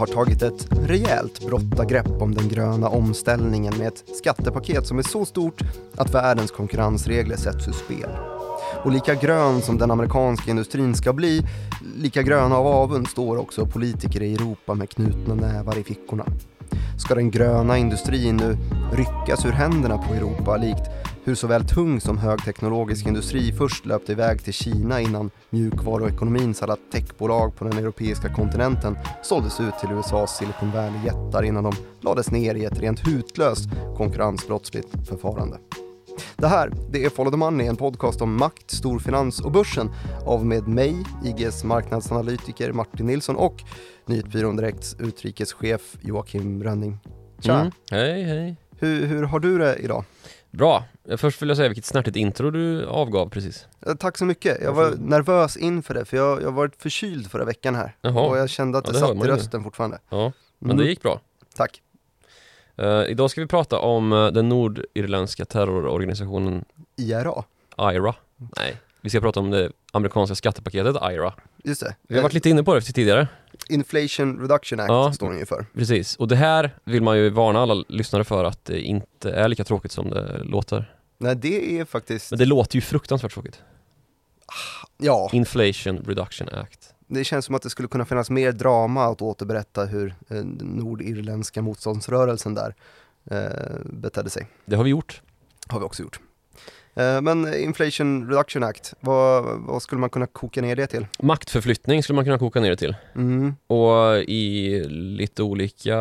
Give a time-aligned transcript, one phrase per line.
[0.00, 5.24] Har tagit ett rejält brottagrepp om den gröna omställningen med ett skattepaket som är så
[5.24, 5.60] stort
[5.96, 8.10] att världens konkurrensregler sätts ur spel.
[8.84, 11.46] Och lika grön som den amerikanska industrin ska bli,
[11.96, 16.24] lika gröna av avund står också politiker i Europa med knutna nävar i fickorna.
[16.98, 18.56] Ska den gröna industrin nu
[18.92, 20.90] ryckas ur händerna på Europa likt
[21.30, 27.56] hur såväl tung som högteknologisk industri först löpte iväg till Kina innan mjukvaruekonomins alla techbolag
[27.56, 32.64] på den europeiska kontinenten såldes ut till USAs Silicon Valley-jättar innan de lades ner i
[32.64, 35.58] ett rent hutlöst konkurrensbrottsligt förfarande.
[36.36, 39.90] Det här, det är Follow the Money, en podcast om makt, storfinans och börsen
[40.26, 43.62] av med mig, IGs marknadsanalytiker Martin Nilsson och
[44.06, 46.98] Nyhetsbyrån Direkts utrikeschef Joakim Rönning.
[47.40, 47.60] Tja!
[47.60, 47.72] Mm.
[47.90, 48.56] Hej, hej.
[48.78, 50.04] Hur, hur har du det idag?
[50.50, 50.84] Bra.
[51.16, 53.66] Först vill jag säga vilket snärtigt intro du avgav precis.
[53.86, 54.58] Eh, Tack så mycket.
[54.62, 57.96] Jag var nervös inför det för jag, har varit förkyld förra veckan här.
[58.00, 58.20] Jaha.
[58.28, 59.98] Och jag kände att Ja, det det satt i rösten fortfarande.
[60.08, 60.84] Ja, men Mm.
[60.84, 61.20] det gick bra.
[61.54, 61.82] Tack.
[62.76, 66.64] Eh, idag ska vi prata om eh, den nordirländska terrororganisationen
[66.96, 67.44] IRA.
[67.78, 68.14] IRA.
[68.56, 71.34] Nej, vi ska prata om det amerikanska skattepaketet IRA.
[71.64, 71.96] Just det.
[72.08, 73.28] Vi har varit lite inne på det tidigare.
[73.68, 75.12] Inflation Reduction Act Ja.
[75.12, 75.66] står den ju för.
[75.74, 79.48] Precis, och det här vill man ju varna alla lyssnare för att det inte är
[79.48, 80.94] lika tråkigt som det låter.
[81.18, 83.62] Nej, det är faktiskt, Men det låter ju fruktansvärt tråkigt.
[84.98, 86.94] ja, Inflation Reduction Act.
[87.06, 90.68] det känns som att det skulle kunna finnas mer drama att återberätta hur eh, den
[90.74, 92.74] nordirländska motståndsrörelsen där
[93.30, 94.46] eh, betedde sig.
[94.64, 95.22] Det har vi gjort.
[95.68, 96.20] Har vi också gjort.
[96.94, 101.06] Eh, men Inflation Reduction Act, vad, vad skulle man kunna koka ner det till?
[101.22, 102.94] Maktförflyttning skulle man kunna koka ner det till.
[103.14, 103.54] Mm.
[103.66, 105.98] Och i lite olika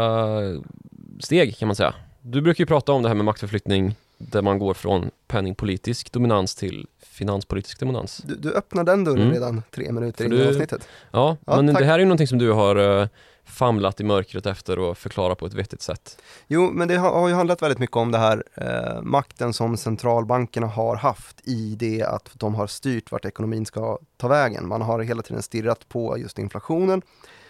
[1.19, 1.93] steg kan man säga.
[2.21, 6.55] Du brukar ju prata om det här med maktförflyttning där man går från penningpolitisk dominans
[6.55, 8.17] till finanspolitisk dominans.
[8.17, 9.33] Du, du öppnar den dörren Mm.
[9.33, 10.87] redan tre minuter in i avsnittet.
[11.11, 11.79] Ja, Ja, men tack.
[11.81, 13.07] det här är ju någonting som du har eh,
[13.49, 16.21] famlat i mörkret efter och förklara på ett vettigt sätt.
[16.47, 20.67] Jo, men det har, ju handlat väldigt mycket om det här eh, makten som centralbankerna
[20.67, 24.67] har haft i det att de har styrt vart ekonomin ska ta vägen.
[24.67, 27.01] Man har hela tiden stirrat på just inflationen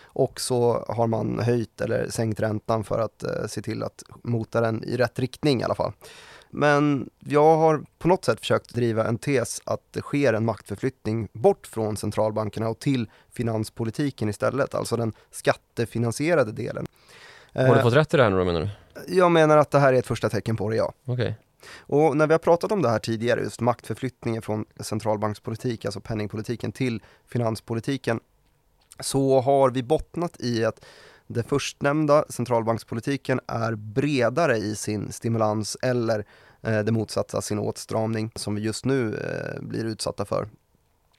[0.03, 4.61] och så har man höjt eller sänkt räntan för att eh, se till att mota
[4.61, 5.91] den i rätt riktning i alla fall.
[6.49, 11.27] Men jag har på något sätt försökt driva en tes att det sker en maktförflyttning
[11.33, 16.85] bort från centralbankerna och till finanspolitiken istället, alltså den skattefinansierade delen.
[17.53, 18.69] Har du Eh, fått rätt i det här nu då menar du?
[19.15, 20.93] jag menar att det här är ett första tecken på det, ja.
[21.05, 21.35] Okej.
[21.79, 26.71] Och när vi har pratat om det här tidigare, just maktförflyttningen från centralbankspolitik, alltså penningpolitiken,
[26.71, 28.19] till finanspolitiken,
[28.99, 30.85] så har vi bottnat i att
[31.29, 36.25] det förstnämnda, centralbankspolitiken, är bredare i sin stimulans eller
[36.62, 40.50] eh, det motsatta, sin åtstramning, som vi just nu eh, blir utsatta för.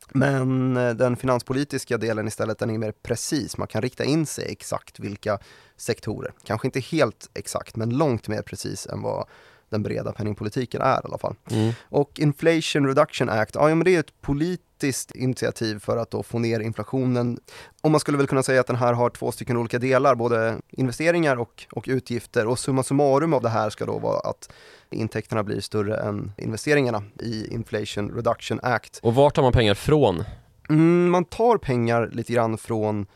[0.09, 3.59] Men eh, den finanspolitiska delen istället, den är mer precis.
[3.59, 5.38] Man kan rikta in sig exakt vilka
[5.76, 6.32] sektorer.
[6.44, 9.28] Kanske inte helt exakt, men långt mer precis än vad
[9.70, 11.34] den breda penningpolitiken är i alla fall.
[11.50, 11.72] Mm.
[11.82, 16.38] Och Inflation Reduction Act, ja men det är ett politiskt initiativ för att då få
[16.38, 17.38] ner inflationen.
[17.82, 20.56] Och man skulle väl kunna säga att den här har två stycken olika delar, både
[20.70, 22.47] investeringar och, och utgifter.
[22.47, 24.53] Och summa summarum av det här ska då vara att
[24.91, 29.00] intäkterna blir större än investeringarna i Inflation Reduction Act.
[29.03, 30.25] Och var tar man pengar från?
[30.69, 33.06] Mm, man tar pengar lite grann från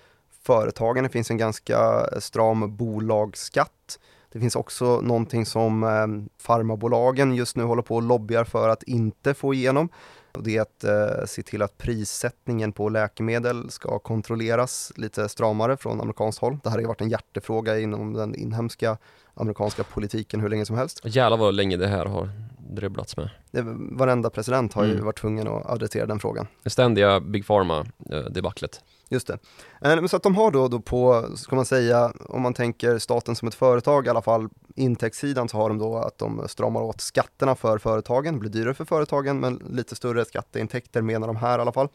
[0.42, 1.04] företagen.
[1.04, 3.98] Det finns en ganska stram bolagsskatt.
[4.34, 8.82] Det finns också någonting som eh, farmabolagen just nu håller på och lobbyar för att
[8.82, 9.88] inte få igenom.
[10.32, 15.76] Och det är att eh, se till att prissättningen på läkemedel ska kontrolleras lite stramare
[15.76, 16.58] från amerikanskt håll.
[16.62, 18.96] Det här har ju varit en hjärtefråga inom den inhemska
[19.34, 21.00] amerikanska politiken hur länge som helst.
[21.04, 22.30] Jävlar vad länge det här har
[22.70, 23.30] dribblats med.
[23.50, 25.04] Det, varenda president har ju Mm.
[25.04, 26.46] varit tvungen att adressera den frågan.
[26.62, 28.80] Det ständiga Big Pharma-debaclet.
[29.08, 29.38] Just det.
[29.80, 32.98] Eh, Men så att de har då, då på, ska man säga, om man tänker
[32.98, 36.82] staten som ett företag i alla fall, intäktssidan så har de då att de stramar
[36.82, 41.36] åt skatterna för företagen, det blir dyrare för företagen men lite större skatteintäkter menar de
[41.36, 41.88] här i alla fall.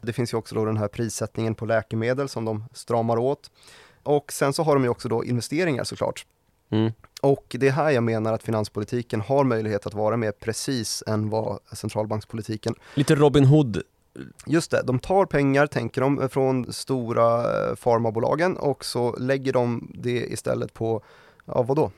[0.00, 3.50] Det finns ju också då den här prissättningen på läkemedel som de stramar åt.
[4.02, 6.26] Och sen så har de ju också då investeringar såklart.
[6.70, 6.92] Mm.
[7.22, 11.30] Och det är här jag menar att finanspolitiken har möjlighet att vara mer precis än
[11.30, 13.82] vad centralbankspolitiken Lite Robin Hood.
[14.46, 17.40] Just det, de tar pengar, tänker de, från stora
[17.70, 21.02] eh, farmabolagen och så lägger de det istället på,
[21.44, 21.90] ja vadå,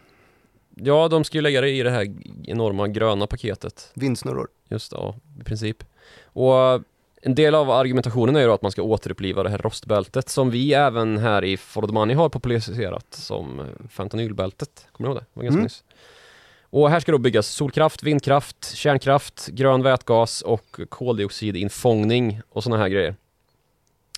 [0.75, 2.15] Ja, de ska ju lägga det i det här
[2.45, 3.91] enorma gröna paketet.
[3.95, 4.49] vindsnurror.
[4.69, 5.85] Just det, ja, i princip.
[6.25, 6.83] Och
[7.23, 10.51] en del av argumentationen är ju då att man ska återuppliva det här rostbältet som
[10.51, 14.87] vi även här i the Money har populariserat som eh, fentanylbältet.
[14.93, 15.27] Kommer du ihåg det?
[15.33, 15.63] det var ganska Mm.
[15.65, 15.85] nyss.
[16.71, 22.89] Och här ska då byggas solkraft, vindkraft, kärnkraft, grön vätgas och koldioxidinfångning och sådana här
[22.89, 23.15] grejer.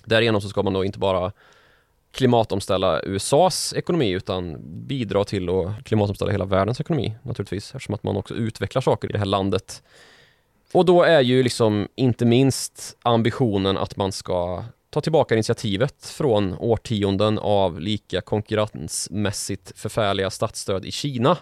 [0.05, 1.31] Därigenom så ska man då inte bara
[2.11, 4.57] klimatomställa USAs ekonomi utan
[4.87, 9.11] bidra till att klimatomställa hela världens ekonomi naturligtvis eftersom att man också utvecklar saker i
[9.11, 9.83] det här landet.
[10.71, 16.53] Och då är ju liksom inte minst ambitionen att man ska ta tillbaka initiativet från
[16.53, 21.37] årtionden av lika konkurrensmässigt förfärliga statsstöd i Kina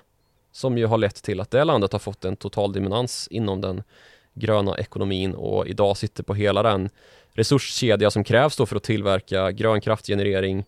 [0.57, 3.83] som ju har lett till att det landet har fått en total dominans inom den
[4.33, 6.89] gröna ekonomin och idag sitter på hela den
[7.33, 10.65] resurskedja som krävs då för att tillverka grön kraftgenerering.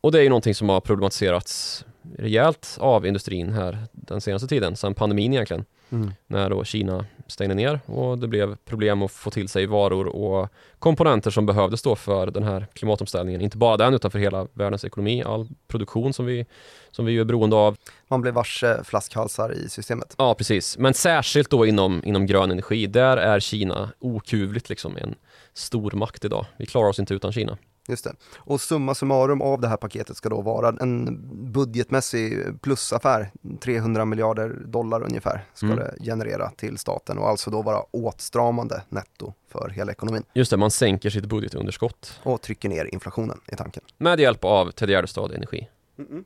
[0.00, 1.84] Och det är ju någonting som har problematiserats
[2.18, 5.64] rejält av industrin här den senaste tiden, sedan pandemin egentligen.
[5.90, 6.12] Mm.
[6.26, 10.48] När då Kina stängde ner och det blev problem att få till sig varor och
[10.78, 13.40] komponenter som behövdes då för den här klimatomställningen.
[13.40, 16.46] Inte bara den utan för hela världens ekonomi, all produktion som vi,
[16.90, 17.76] som vi är beroende av.
[18.08, 20.14] Man blev varse flaskhalsar i systemet.
[20.18, 20.78] Ja, precis.
[20.78, 22.86] Men särskilt då inom, inom grön energi.
[22.86, 25.14] Där är Kina okuvligt liksom en
[25.54, 26.46] stor makt idag.
[26.56, 27.58] Vi klarar oss inte utan Kina.
[27.90, 28.12] Just det.
[28.36, 31.20] Och summa summarum av det här paketet ska då vara en
[31.52, 35.78] budgetmässig plusaffär, 300 miljarder dollar ungefär ska mm.
[35.78, 40.22] det generera till staten och alltså då vara åtstramande netto för hela ekonomin.
[40.32, 42.20] Just det, man sänker sitt budgetunderskott.
[42.22, 43.82] Och trycker ner inflationen i tanken.
[43.98, 45.68] Med hjälp av Ted Gärdestad Energi.
[45.98, 46.24] Mm -mm.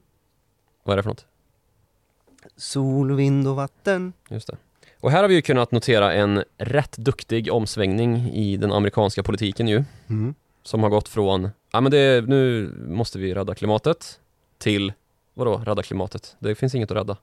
[0.83, 1.27] Vad är det för något?
[2.57, 4.13] Sol, vind och vatten.
[4.29, 4.57] Just det.
[5.01, 9.69] Och här har vi ju kunnat notera en rätt duktig omsvängning i den amerikanska politiken
[9.69, 9.85] ju.
[10.09, 10.35] Mm.
[10.67, 14.21] Som har gått från, ja men det, nu måste vi rädda klimatet,
[14.59, 14.93] till,
[15.35, 16.37] vadå rädda klimatet?
[16.39, 17.17] Det finns inget att rädda.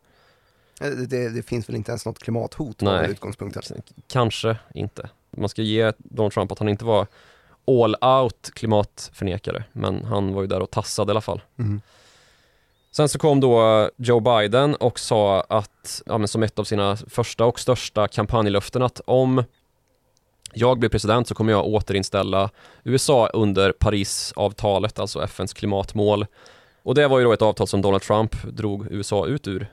[0.81, 3.81] Eh, det, det finns väl inte ens något klimathot Nej, utgångspunkten?
[4.07, 5.09] Kanske inte.
[5.31, 7.07] Man ska ge Donald Trump att han inte var
[7.67, 11.41] all out klimatförnekare, men han var ju där och tassade i alla fall.
[11.59, 11.81] Mm.
[12.91, 16.95] Sen så kom då Joe Biden och sa att, ja, men som ett av sina
[16.95, 19.43] första och största kampanjlöften att om
[20.53, 22.49] jag blir president så kommer jag återinställa
[22.83, 26.25] USA under Parisavtalet, alltså FNs klimatmål.
[26.83, 29.67] Och det var ju då ett avtal som Donald Trump drog USA ut ur.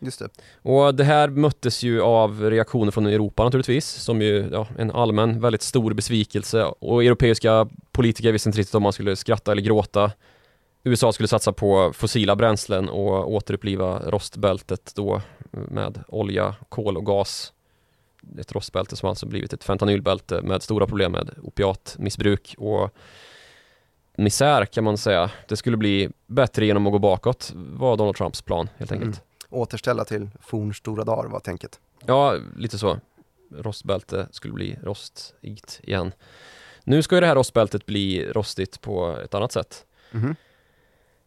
[0.00, 0.28] Just det.
[0.62, 5.40] Och det här möttes ju av reaktioner från Europa naturligtvis, som ju, ja, en allmän
[5.40, 10.12] väldigt stor besvikelse och europeiska politiker visste inte riktigt om man skulle skratta eller gråta.
[10.84, 15.20] USA skulle satsa på fossila bränslen och återuppliva rostbältet då
[15.50, 17.52] med olja, kol och gas
[18.40, 22.90] ett rostbälte som alltså blivit ett fentanylbälte med stora problem med opiatmissbruk och
[24.16, 25.30] misär kan man säga.
[25.48, 29.16] Det skulle bli bättre genom att gå bakåt var Donald Trumps plan helt enkelt.
[29.16, 29.60] Mm.
[29.60, 31.80] Återställa till fornstora dagar var tänket.
[32.06, 33.00] Ja, lite så.
[33.50, 36.12] Rostbälte skulle bli rostigt igen.
[36.84, 39.86] Nu ska ju det här rostbältet bli rostigt på ett annat sätt.
[40.12, 40.36] Mm.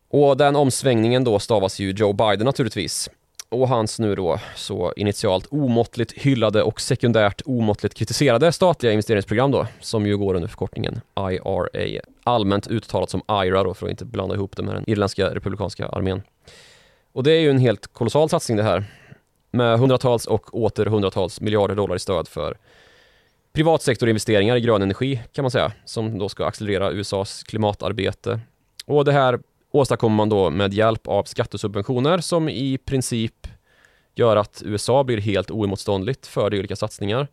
[0.09, 3.09] Och den omsvängningen då stavas ju Joe Biden naturligtvis
[3.51, 9.67] och hans nu då så initialt omåttligt hyllade och sekundärt omåttligt kritiserade statliga investeringsprogram då,
[9.79, 14.35] som ju går under förkortningen IRA, allmänt uttalat som IRA då för att inte blanda
[14.35, 16.21] ihop det med den irländska republikanska armén.
[17.11, 18.83] Och det är ju en helt kolossal satsning det här,
[19.51, 22.57] med hundratals och åter hundratals miljarder dollar i stöd för
[23.53, 28.39] privatsektorinvesteringar i grön energi kan man säga, som då ska accelerera USAs klimatarbete.
[28.85, 29.39] Och det här
[29.71, 33.40] åstadkommer man då med hjälp av skattesubventioner som i princip
[34.15, 37.27] gör att USA blir helt oemotståndligt för de olika satsningar.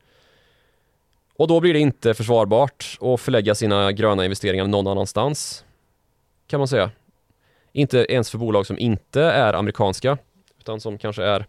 [1.37, 5.65] Och då blir det inte försvarbart att förlägga sina gröna investeringar någon annanstans,
[6.47, 6.91] kan man säga.
[7.73, 10.19] Inte ens för bolag som inte är amerikanska,
[10.59, 11.47] utan som kanske är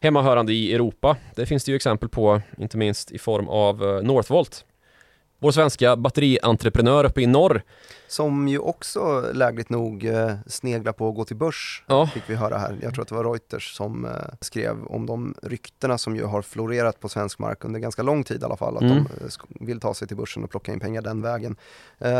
[0.00, 1.16] hemmahörande i Europa.
[1.34, 4.64] Det finns det ju exempel på, inte minst i form av eh, Northvolt
[5.42, 7.62] vår svenska batterientreprenör uppe i norr.
[8.08, 12.06] Som ju också lägligt nog eh, sneglar på att gå till börs, ja.
[12.06, 12.78] fick vi höra här.
[12.82, 16.42] Jag tror att det var Reuters som eh, skrev om de ryktena som ju har
[16.42, 18.94] florerat på svensk mark under ganska lång tid i alla fall, att mm.
[18.94, 21.56] de eh, vill ta sig till börsen och plocka in pengar den vägen.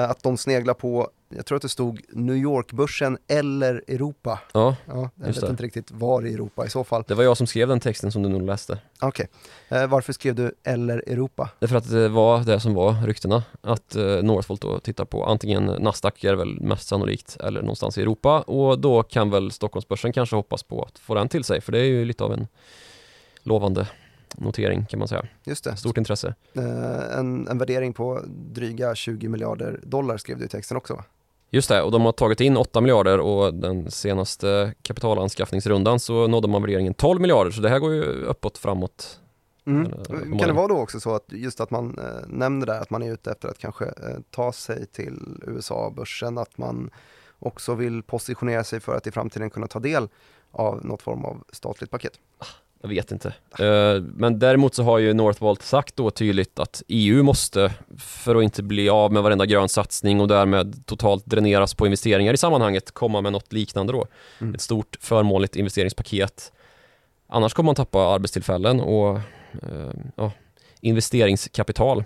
[0.08, 4.40] Att de sneglar på jag tror att det stod New York-börsen eller Europa.
[4.52, 5.50] Ja, ja Jag vet det.
[5.50, 7.04] inte riktigt var i Europa i så fall.
[7.08, 8.78] Det var jag som skrev den texten som du nog läste.
[9.00, 9.28] Okej.
[9.68, 9.82] Okay.
[9.82, 11.50] Eh, varför skrev du eller Europa?
[11.58, 13.42] Därför att det var det som var ryktena.
[13.60, 18.02] Att eh, Northvolt då tittar på antingen Nasdaq är väl mest sannolikt eller någonstans i
[18.02, 21.72] Europa och då kan väl Stockholmsbörsen kanske hoppas på att få den till sig för
[21.72, 22.46] det är ju lite av en
[23.42, 23.86] lovande
[24.36, 25.26] notering kan man säga.
[25.44, 25.76] Just det.
[25.76, 26.34] Stort intresse.
[26.54, 31.04] Eh, en, en värdering på dryga 20 miljarder dollar skrev du i texten också va?
[31.54, 36.48] Just det, och de har tagit in 8 miljarder och den senaste kapitalanskaffningsrundan så nådde
[36.48, 39.20] man värderingen 12 miljarder så det här går ju uppåt framåt.
[39.66, 39.90] Mm.
[40.38, 43.02] Kan det vara då också så att just att man eh, nämner där att man
[43.02, 46.90] är ute efter att kanske eh, ta sig till USA-börsen, att man
[47.38, 50.08] också vill positionera sig för att i framtiden kunna ta del
[50.50, 52.12] av något form av statligt paket?
[52.82, 53.28] Jag vet inte.
[53.58, 58.42] Eh, men däremot så har ju Northvolt sagt då tydligt att EU måste, för att
[58.42, 62.90] inte bli av med varenda grön satsning och därmed totalt dräneras på investeringar i sammanhanget,
[62.90, 64.06] komma med något liknande då.
[64.40, 64.54] Mm.
[64.54, 66.52] Ett stort förmånligt investeringspaket.
[67.28, 69.16] Annars kommer man tappa arbetstillfällen och
[69.62, 70.32] eh, ja,
[70.80, 72.04] investeringskapital.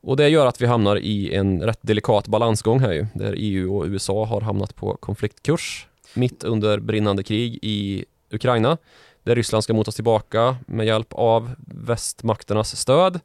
[0.00, 3.76] Och det gör att vi hamnar i en rätt delikat balansgång här ju, där EU
[3.76, 8.78] och USA har hamnat på konfliktkurs mitt under brinnande krig i Ukraina,
[9.26, 13.20] där Ryssland ska motas tillbaka med hjälp av västmakternas stöd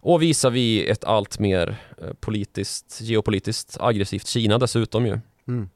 [0.00, 5.68] och visar vi ett allt mer eh, politiskt, geopolitiskt aggressivt Kina dessutom ju, Mm.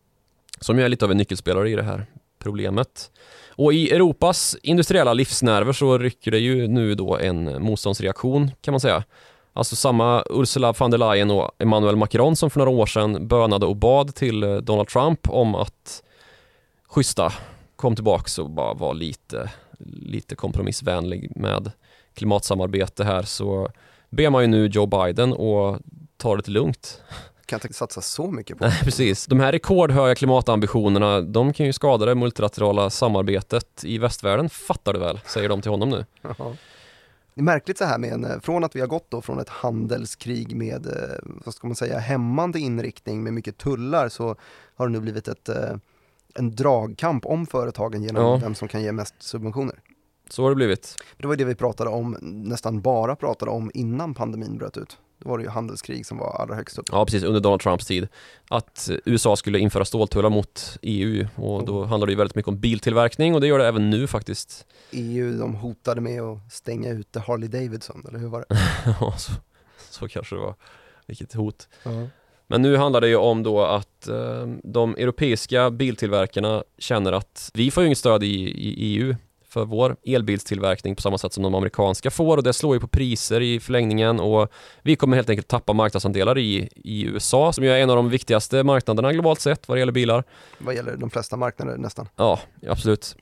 [0.60, 2.06] som ju är lite av en nyckelspelare i det här
[2.38, 3.10] problemet.
[3.48, 8.80] Och i Europas industriella livsnerver så rycker det ju nu då en motståndsreaktion kan man
[8.80, 9.04] säga.
[9.52, 13.66] Alltså samma Ursula von der Leyen och Emmanuel Macron som för några år sedan bönade
[13.66, 16.02] och bad till eh, Donald Trump om att
[16.88, 17.32] schyssta
[17.76, 19.50] kom tillbaks och bara var lite,
[20.02, 21.70] lite kompromissvänlig med
[22.14, 23.68] klimatsamarbete här så
[24.10, 25.78] ber man ju nu Joe Biden och
[26.16, 27.02] ta det lite lugnt.
[27.46, 28.64] Kan inte satsa så mycket på.
[28.66, 29.26] Nej, precis.
[29.26, 34.98] De här rekordhöga klimatambitionerna, de kan ju skada det multilaterala samarbetet i västvärlden, fattar du
[34.98, 36.04] väl, säger de till honom nu.
[37.34, 39.48] Det är märkligt så här med en, från att vi har gått då från ett
[39.48, 40.92] handelskrig med, eh,
[41.44, 44.36] vad ska man säga, hämmande inriktning med mycket tullar så
[44.74, 45.76] har det nu blivit ett, eh,
[46.38, 48.36] en dragkamp om företagen genom Ja.
[48.36, 49.80] vem som kan ge mest subventioner.
[50.30, 50.94] Så har det blivit.
[51.16, 54.98] Det var det vi pratade om, nästan bara pratade om innan pandemin bröt ut.
[55.18, 56.86] Då var det ju handelskrig som var allra högst upp.
[56.92, 58.08] Ja, precis, under Donald Trumps tid.
[58.50, 62.58] Att USA skulle införa ståltullar mot EU och då handlar det ju väldigt mycket om
[62.60, 64.66] biltillverkning och det gör det även nu faktiskt.
[64.90, 68.56] EU, de hotade med att stänga ute Harley Davidson, eller hur var det?
[69.00, 69.32] Ja, så,
[69.90, 70.54] så kanske det var.
[71.06, 71.68] Vilket hot.
[72.46, 77.70] Men nu handlar det ju om då att eh, de europeiska biltillverkarna känner att vi
[77.70, 79.14] får ju inget stöd i, i EU
[79.48, 82.88] för vår elbilstillverkning på samma sätt som de amerikanska får och det slår ju på
[82.88, 87.70] priser i förlängningen och vi kommer helt enkelt tappa marknadsandelar i, i USA som ju
[87.70, 90.24] är en av de viktigaste marknaderna globalt sett vad det gäller bilar.
[90.58, 92.08] Vad gäller de flesta marknader nästan.
[92.16, 93.16] Ja, absolut.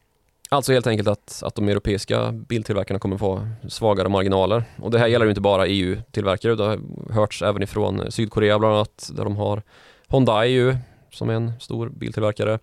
[0.54, 4.64] Alltså helt enkelt att, att de europeiska biltillverkarna kommer få svagare marginaler.
[4.82, 6.80] Och det här gäller ju inte bara EU-tillverkare, det har
[7.12, 9.62] hörts även ifrån Sydkorea bland annat, där de har
[10.08, 10.76] Hyundai ju,
[11.10, 12.58] som är en stor biltillverkare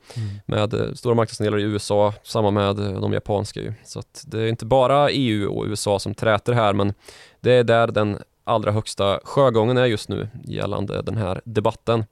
[0.46, 3.74] med eh, stora marknadsandelar i USA, samma med eh, de japanska ju.
[3.84, 6.94] Så det är inte bara EU och USA som träter här, men
[7.40, 12.06] det är där den allra högsta sjögången är just nu gällande den här debatten.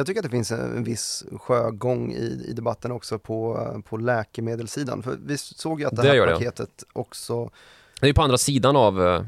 [0.00, 5.02] Jag tycker att det finns en viss sjögång i, i debatten också på, på läkemedelssidan.
[5.02, 7.44] För vi såg ju att det, Det här det, paketet också,
[8.00, 9.22] Det är ju på andra sidan av eh,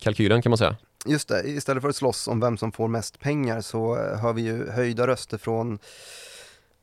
[0.00, 0.76] kalkylen kan man säga.
[1.06, 4.32] just det, istället för att slåss om vem som får mest pengar så eh, hör
[4.32, 5.78] vi ju höjda röster från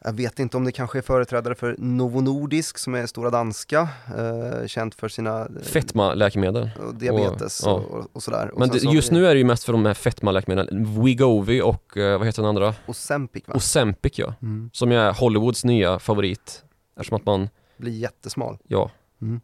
[0.03, 3.89] jag vet inte om det kanske är företrädare för Novo Nordisk som är stora danska,
[4.17, 6.69] eh, känt för sina eh, Fetma-läkemedel.
[6.87, 8.51] och diabetes Och- och, och, och sådär.
[8.57, 10.67] Men det, just vi nu är det ju mest för de här fetma-läkemedlen,
[11.03, 12.73] Wegovy och eh, vad heter den andra?
[12.87, 13.53] Ozempic va?
[13.55, 14.69] Ozempic ja, Mm.
[14.73, 16.63] som är Hollywoods nya favorit.
[16.95, 18.57] Eftersom att man, Blir jättesmal.
[18.67, 18.91] ja,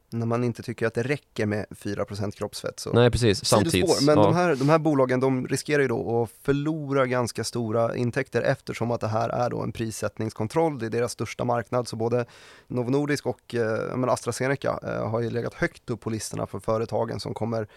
[0.09, 4.01] När man inte tycker att det räcker med 4% kroppsfett så nej precis, samtidigt.
[4.01, 4.23] Men ja.
[4.23, 8.91] de, här, de här bolagen de riskerar ju då att förlora ganska stora intäkter eftersom
[8.91, 12.25] att det här är då en prissättningskontroll, det är deras största marknad så både
[12.67, 16.59] Novo Nordisk och eh, menar AstraZeneca eh, har ju legat högt upp på listorna för
[16.59, 17.67] företagen som kommer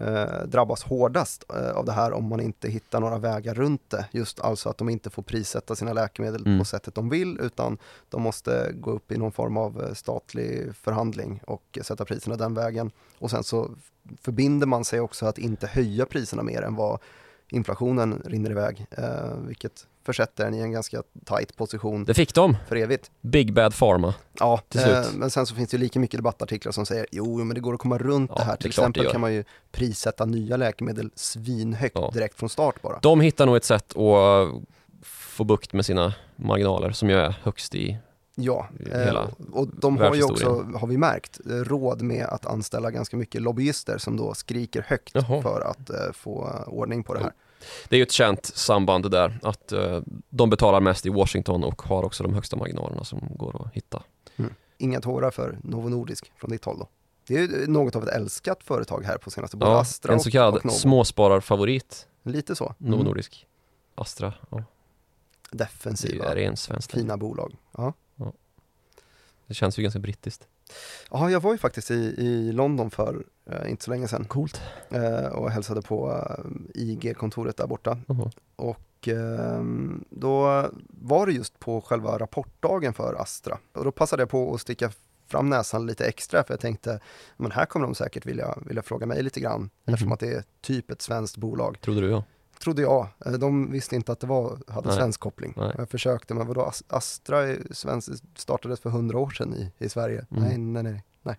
[0.00, 4.06] eh, drabbas hårdast eh, av det här om man inte hittar några vägar runt det.
[4.10, 6.58] Just alltså att de inte får prissätta sina läkemedel Mm.
[6.58, 7.78] på sättet de vill utan
[8.08, 12.54] de måste gå upp i någon form av eh, statlig förhandling och sätta priserna den
[12.54, 12.90] vägen.
[13.18, 13.70] Och sen så
[14.20, 17.00] förbinder man sig också att inte höja priserna mer än vad
[17.50, 22.56] inflationen rinner iväg, eh, vilket försätter en i en ganska tight position Det fick de,
[22.68, 23.10] för evigt.
[23.20, 24.14] Big Bad Pharma.
[24.40, 25.14] Ja, Till eh, slut.
[25.18, 27.74] men sen så finns det ju lika mycket debattartiklar som säger jo, men det går
[27.74, 28.56] att komma runt Ja, det här.
[28.56, 32.10] Till det exempel kan man ju prissätta nya läkemedel svinhögt Ja.
[32.14, 32.98] direkt från start bara.
[33.02, 34.62] De hittar nog ett sätt att
[35.02, 37.98] få bukt med sina marginaler som ju är högst i
[38.40, 42.46] Ja, eh, hela och de har ju också, har vi märkt, eh, råd med att
[42.46, 45.42] anställa ganska mycket lobbyister som då skriker högt Jaha.
[45.42, 47.32] för att eh, få ordning på det här.
[47.88, 51.64] Det är ju ett känt samband det där, att eh, de betalar mest i Washington
[51.64, 54.02] och har också de högsta marginalerna som går att hitta.
[54.80, 56.88] Inga tårar för Novo Nordisk från ditt håll då.
[57.26, 60.20] Det är ju något av ett älskat företag här på senaste, både Ja, Astra en
[60.20, 60.74] så kallad och Novo.
[60.76, 62.74] småspararfavorit, Lite så.
[62.78, 63.04] Novo Mm.
[63.06, 63.46] Nordisk.
[63.94, 64.56] Astra, ja,
[65.50, 66.90] det Defensiva, är en svensk.
[66.92, 67.56] fina bolag.
[67.76, 67.92] Ja.
[69.46, 70.46] Det känns ju ganska brittiskt.
[71.10, 74.60] Ja, jag var ju faktiskt i, i London för eh, inte så länge sedan Coolt.
[74.90, 76.10] eh, och hälsade på
[76.74, 77.98] eh, IG-kontoret där borta.
[78.06, 78.30] Jaha.
[78.56, 83.58] Och ehm, då var det just på själva rapportdagen för Astra.
[83.72, 84.90] Och då passade jag på att sticka
[85.26, 87.00] fram näsan lite extra för jag tänkte,
[87.36, 89.70] men här kommer de säkert vilja, vilja fråga mig lite grann Mhm.
[89.94, 91.80] eftersom att det är typ ett svenskt bolag.
[91.80, 92.24] Trodde du ja.
[92.62, 93.06] Trodde jag.
[93.26, 94.96] Eh, De visste inte att det var, hade Nej.
[94.96, 95.54] svensk koppling.
[95.56, 95.74] Nej.
[95.78, 100.26] Jag försökte, men vadå, As- Astra svensk, startades för hundra år sedan i, i Sverige.
[100.30, 100.42] Mm.
[100.44, 101.36] Nej, nej, nej, nej.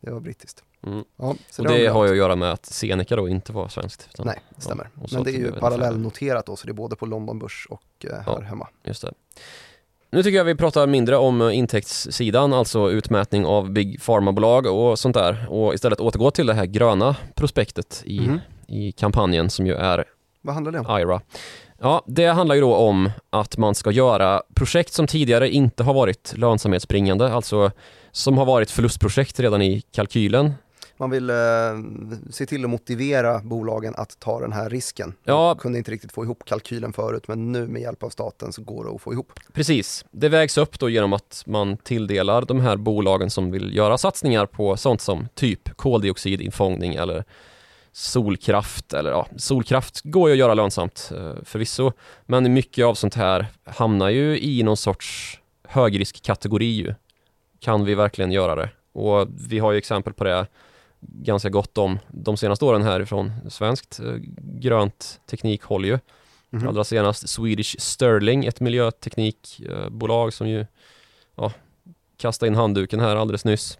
[0.00, 0.64] Det var brittiskt.
[0.86, 1.04] Mm.
[1.16, 1.24] Ja,
[1.58, 4.08] Och det de har ju att göra med att Seneca då inte var svenskt.
[4.12, 4.90] Utan, Nej, det stämmer.
[5.06, 7.82] så men det är ju parallellnoterat då, så det är både på London Börs och
[8.04, 8.40] eh, här Ja.
[8.40, 8.68] hemma.
[8.84, 9.12] Just det.
[10.10, 14.98] Nu tycker jag vi pratar mindre om eh, intäktssidan, alltså utmätning av Big Pharma-bolag och
[14.98, 18.40] sånt där och istället återgå till det här gröna prospektet i, Mhm.
[18.66, 20.04] i kampanjen som ju är
[20.48, 21.00] Vad handlar det om?
[21.00, 21.20] IRA.
[21.80, 25.94] Ja, det handlar ju då om att man ska göra projekt som tidigare inte har
[25.94, 27.70] varit lönsamhetsbringande, alltså
[28.12, 30.52] som har varit förlustprojekt redan i kalkylen.
[30.96, 31.36] Man vill eh,
[32.30, 35.14] se till att motivera bolagen att ta den här risken.
[35.24, 35.54] Ja.
[35.56, 38.62] De kunde inte riktigt få ihop kalkylen förut, men nu med hjälp av staten så
[38.62, 39.32] går det att få ihop.
[39.52, 43.98] Precis, det vägs upp då genom att man tilldelar de här bolagen som vill göra
[43.98, 47.24] satsningar på sånt som typ koldioxidinfångning eller
[47.92, 51.92] solkraft eller ja, solkraft går ju att göra lönsamt eh, förvisso,
[52.26, 56.94] men mycket av sånt här hamnar ju i någon sorts högriskkategori ju.
[57.60, 58.70] Kan vi verkligen göra det?
[58.92, 60.46] Och vi har ju exempel på det
[61.00, 65.98] ganska gott om de senaste åren härifrån svenskt eh, grönt teknikhåll ju.
[66.50, 66.68] Mhm.
[66.68, 70.66] Allra senast Swedish Sterling, ett miljöteknikbolag som ju
[71.36, 71.52] ja,
[72.16, 73.78] kastade in handduken här alldeles nyss.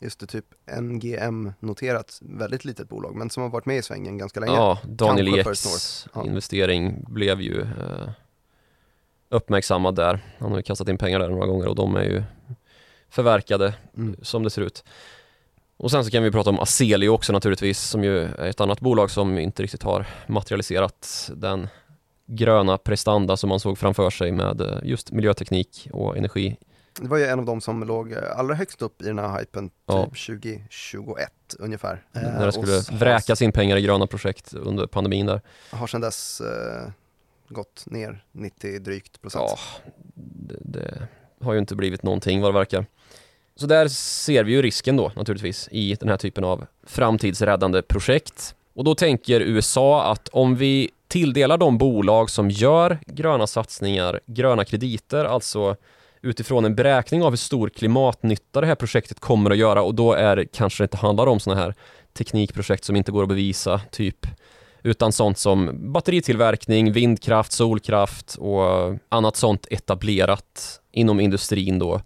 [0.00, 0.44] Just det, typ
[0.80, 4.52] NGM-noterat, väldigt litet bolag, men som har varit med i svängen ganska länge.
[4.52, 6.08] Ja, Daniel Eks.
[6.14, 6.24] Ja.
[6.24, 8.08] investering blev ju eh,
[9.28, 10.20] uppmärksammad där.
[10.38, 12.22] Han har ju kastat in pengar där några gånger och de är ju
[13.08, 14.16] förverkade Mm.
[14.22, 14.84] som det ser ut.
[15.76, 18.80] Och sen så kan vi prata om Aselio också naturligtvis som ju är ett annat
[18.80, 21.68] bolag som inte riktigt har materialiserat den
[22.26, 26.56] gröna prestanda som man såg framför sig med eh, just miljöteknik och energi.
[27.00, 29.38] Det var ju en av de som låg eh, allra högst upp i den här
[29.38, 30.04] hypen, Ja.
[30.04, 32.02] typ 2021 ungefär.
[32.14, 35.40] Eh, När det och skulle s- vräkas in pengar i gröna projekt under pandemin där.
[35.70, 36.90] Har, har sedan dess eh,
[37.48, 39.44] gått ner 90 drygt procent.
[39.50, 39.58] Ja,
[40.14, 41.08] det, det
[41.44, 42.86] har ju inte blivit någonting vad det verkar.
[43.56, 48.54] Så där ser vi ju risken då naturligtvis i den här typen av framtidsräddande projekt.
[48.74, 54.64] Och då tänker USA att om vi tilldelar de bolag som gör gröna satsningar gröna
[54.64, 55.76] krediter, alltså
[56.26, 60.12] utifrån en beräkning av hur stor klimatnytta det här projektet kommer att göra och då
[60.12, 61.74] är det kanske det inte handlar om sådana här
[62.18, 64.26] teknikprojekt som inte går att bevisa, typ
[64.82, 72.00] utan sånt som batteritillverkning, vindkraft, solkraft och annat sånt etablerat inom industrin då.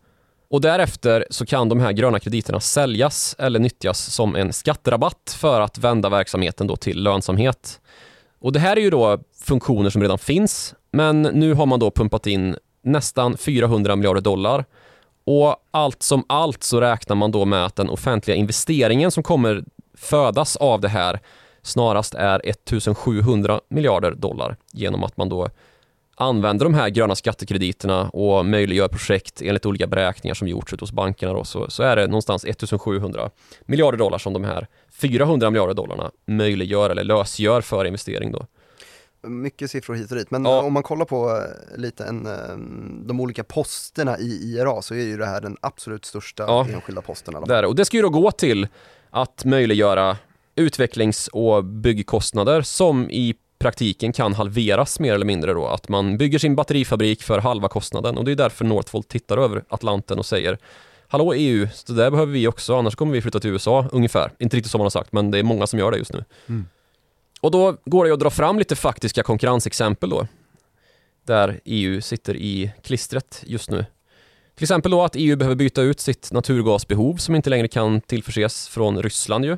[0.51, 5.61] Och därefter så kan de här gröna krediterna säljas eller nyttjas som en skatterabatt för
[5.61, 7.81] att vända verksamheten då till lönsamhet.
[8.41, 11.91] Och det här är ju då funktioner som redan finns, men nu har man då
[11.91, 14.65] pumpat in nästan 400 miljarder dollar
[15.25, 19.65] och allt som allt så räknar man då med att den offentliga investeringen som kommer
[19.95, 21.21] födas av det här
[21.63, 25.49] snarast är 1700 miljarder dollar genom att man då
[26.21, 30.93] använder de här gröna skattekrediterna och möjliggör projekt enligt olika beräkningar som gjorts ute hos
[30.93, 33.31] bankerna då, så, så är det någonstans 1700
[33.67, 34.67] miljarder dollar som de här
[35.01, 38.47] 400 miljarder dollarna möjliggör eller lösgör för investering då.
[39.23, 40.63] Mycket siffror hit och dit, men Ja.
[40.63, 42.57] om man kollar på eh, lite en, eh,
[43.07, 46.67] de olika posterna i IRA så är ju det här den absolut största Ja.
[46.75, 47.47] enskilda posten alla.
[47.47, 47.65] Där.
[47.65, 48.69] Och det ska ju då gå till
[49.11, 50.17] att möjliggöra
[50.57, 55.67] utvecklings och byggkostnader som i praktiken kan halveras mer eller mindre då.
[55.67, 59.65] Att man bygger sin batterifabrik för halva kostnaden och det är därför Northvolt tittar över
[59.69, 60.59] Atlanten och säger
[61.09, 64.33] Hallå EU, så det där behöver vi också, annars kommer vi flytta till USA, ungefär.
[64.39, 66.25] Inte riktigt som man har sagt, men det är många som gör det just nu.
[66.49, 66.67] Mm.
[67.41, 70.27] Och då går det att dra fram lite faktiska konkurrensexempel då.
[71.27, 73.87] Där EU sitter i klistret just nu.
[74.55, 78.69] Till exempel då att EU behöver byta ut sitt naturgasbehov som inte längre kan tillförses
[78.69, 79.57] från Ryssland ju.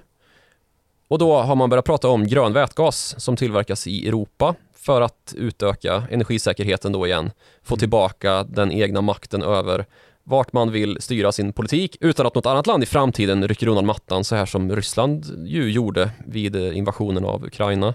[1.08, 5.34] Och då har man börjat prata om grön vätgas som tillverkas i Europa för att
[5.36, 7.30] utöka energisäkerheten då igen.
[7.62, 7.78] Få Mm.
[7.78, 9.86] tillbaka den egna makten över
[10.24, 13.86] vart man vill styra sin politik utan att något annat land i framtiden rycker undan
[13.86, 17.94] mattan så här som Ryssland ju gjorde vid eh, invasionen av Ukraina.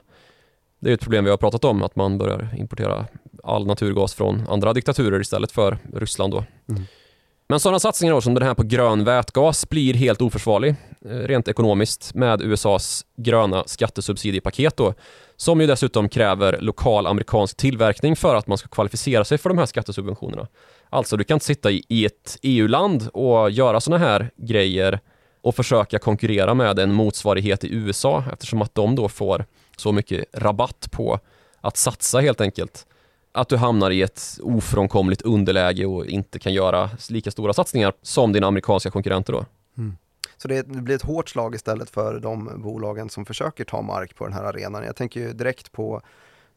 [0.79, 3.05] Det är ett problem vi har pratat om, att man börjar importera
[3.43, 6.43] all naturgas från andra diktaturer istället för Ryssland då.
[6.69, 6.83] Mm.
[7.49, 10.75] Men sådana satsningar då, som den här på grön vätgas blir helt oförsvarlig
[11.09, 14.93] rent ekonomiskt med USAs gröna skattesubsidiepaket då,
[15.35, 19.57] som ju dessutom kräver lokal amerikansk tillverkning för att man ska kvalificera sig för de
[19.57, 20.47] här skattesubventionerna.
[20.89, 24.99] Alltså, du kan inte sitta i, ett EU-land och göra sådana här grejer
[25.41, 29.45] och försöka konkurrera med en motsvarighet i USA eftersom att de då får
[29.77, 31.19] så mycket rabatt på
[31.61, 32.85] att satsa helt enkelt.
[33.31, 38.33] att du hamnar i ett ofrånkomligt underläge och inte kan göra lika stora satsningar som
[38.33, 39.45] dina amerikanska konkurrenter då.
[39.77, 39.97] Mm.
[40.37, 44.15] Så det, det blir ett hårt slag istället för de bolagen som försöker ta mark
[44.15, 44.83] på den här arenan.
[44.83, 46.01] Jag tänker ju direkt på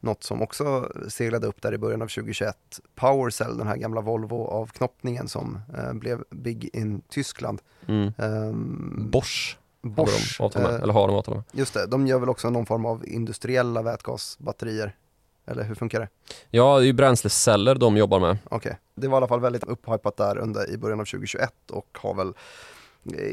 [0.01, 2.57] något som också seglade upp där i början av 2021,
[2.95, 7.61] Powercell, den här gamla Volvo-avknoppningen som eh, blev big in Tyskland.
[7.87, 8.13] Mm.
[8.17, 11.43] Ehm, Bosch, Bosch, har de med, eh, eller har de avtal med.
[11.51, 14.95] just det, de gör väl också någon form av industriella vätgasbatterier?
[15.45, 16.09] Eller hur funkar det?
[16.49, 18.37] Ja, det är ju bränsleceller de jobbar med.
[18.49, 21.97] Okej, det var i alla fall väldigt upphypat där under i början av 2021 och
[22.01, 22.33] har väl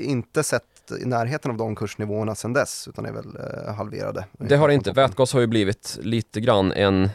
[0.01, 0.65] inte sett
[1.01, 4.25] i närheten av de kursnivåerna sedan dess utan är väl eh, halverade.
[4.33, 4.93] Det har det inte.
[4.93, 7.11] Vätgas har ju blivit lite grann en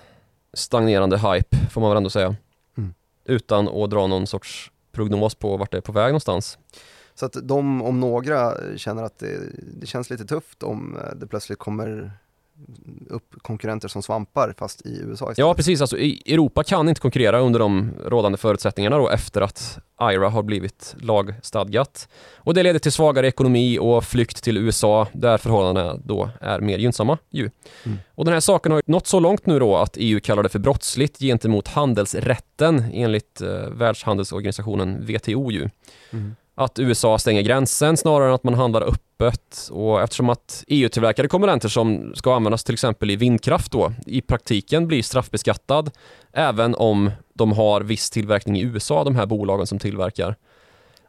[0.54, 2.36] stagnerande hype, får man väl ändå säga.
[2.78, 2.94] Mm.
[3.26, 6.58] Utan att dra någon sorts prognos på vart det är på väg någonstans.
[7.16, 9.39] Så att de om några känner att det,
[9.80, 12.12] det känns lite tufft om eh, det plötsligt kommer
[13.10, 15.38] upp konkurrenter som svampar fast i USA istället.
[15.38, 15.82] Ja, precis.
[15.82, 20.96] Alltså, Europa kan inte konkurrera under de rådande förutsättningarna då efter att IRA har blivit
[21.00, 22.08] lagstadgat.
[22.36, 26.78] Och det leder till svagare ekonomi och flykt till USA där förhållandena då är mer
[26.78, 27.50] gynnsamma ju.
[27.84, 27.98] Mm.
[28.16, 30.60] Och den här saken har nått så långt nu då att EU kallar det för
[30.60, 35.70] brottsligt gentemot handelsrätten enligt eh, Världshandelsorganisationen WTO ju.
[36.12, 36.36] Mm.
[36.56, 41.70] Att USA stänger gränsen snarare än att man handlar öppet och eftersom att EU-tillverkade komponenter
[41.70, 45.92] som ska användas till exempel i vindkraft då i praktiken blir straffbeskattad
[46.32, 50.36] även om de har viss tillverkning i USA, de här bolagen som tillverkar.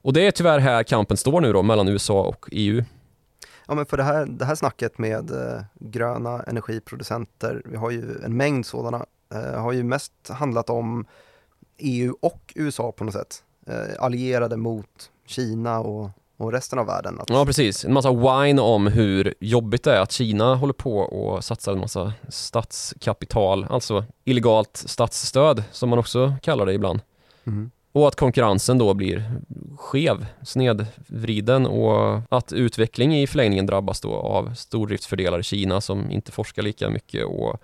[0.02, 2.84] Och det är tyvärr här kampen står nu då mellan USA och EU.
[3.66, 8.24] Ja men för det här, det här snacket med eh, gröna energiproducenter, vi har ju
[8.24, 11.06] en mängd sådana, eh, har ju mest handlat om
[11.78, 13.42] EU och USA på något sätt.
[13.66, 17.20] Eh, allierade mot Kina och, och resten av världen.
[17.20, 20.98] Att, Ja precis, en massa wine om hur jobbigt det är att Kina håller på
[20.98, 27.00] och satsar en massa statskapital, alltså illegalt statsstöd som man också kallar det ibland.
[27.44, 27.70] Mhm.
[27.92, 29.32] Och att konkurrensen då blir
[29.76, 36.32] skev, snedvriden och att utveckling i förlängningen drabbas då av stordriftsfördelar i Kina som inte
[36.32, 37.60] forskar lika mycket och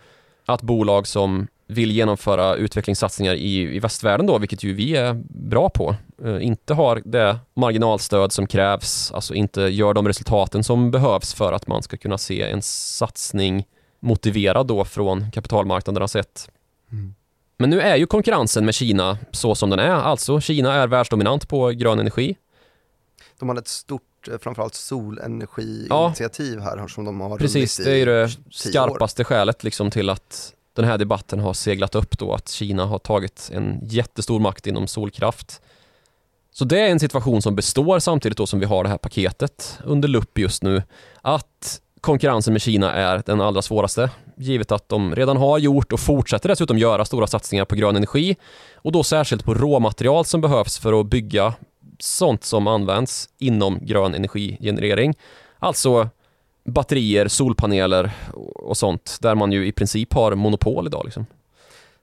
[0.47, 5.71] att bolag som vill genomföra utvecklingssatsningar i, i västvärlden då, vilket ju vi är bra
[5.71, 11.35] på, eh, inte har det marginalstöd som krävs, alltså inte gör de resultaten som behövs
[11.35, 13.67] för att man ska kunna se en satsning
[14.01, 16.51] motiverad då från kapitalmarknaderna sett.
[16.93, 17.15] Mm.
[17.59, 21.49] Men nu är ju konkurrensen med Kina så som den är, alltså Kina är världsdominant
[21.49, 22.37] på grön energi.
[23.39, 28.05] De hade ett stort, eh, framförallt solenergiinitiativ här som de har Precis, det är ju
[28.05, 32.85] det skarpaste skälet liksom till att den här debatten har seglat upp då, att Kina
[32.85, 35.61] har tagit en jättestor makt inom solkraft.
[36.53, 39.79] Så det är en situation som består samtidigt då som vi har det här paketet
[39.85, 40.83] under lupp just nu.
[41.23, 46.01] Att konkurrensen med Kina är den allra svåraste, givet att de redan har gjort och
[46.01, 48.37] fortsätter dessutom göra stora satsningar på grön energi
[48.75, 51.55] och då särskilt på råmaterial som behövs för att bygga
[51.99, 55.15] sånt som används inom grön energigenerering.
[55.59, 56.09] Alltså
[56.65, 58.11] batterier, solpaneler
[58.55, 61.27] och sånt där man ju i princip har monopol idag liksom.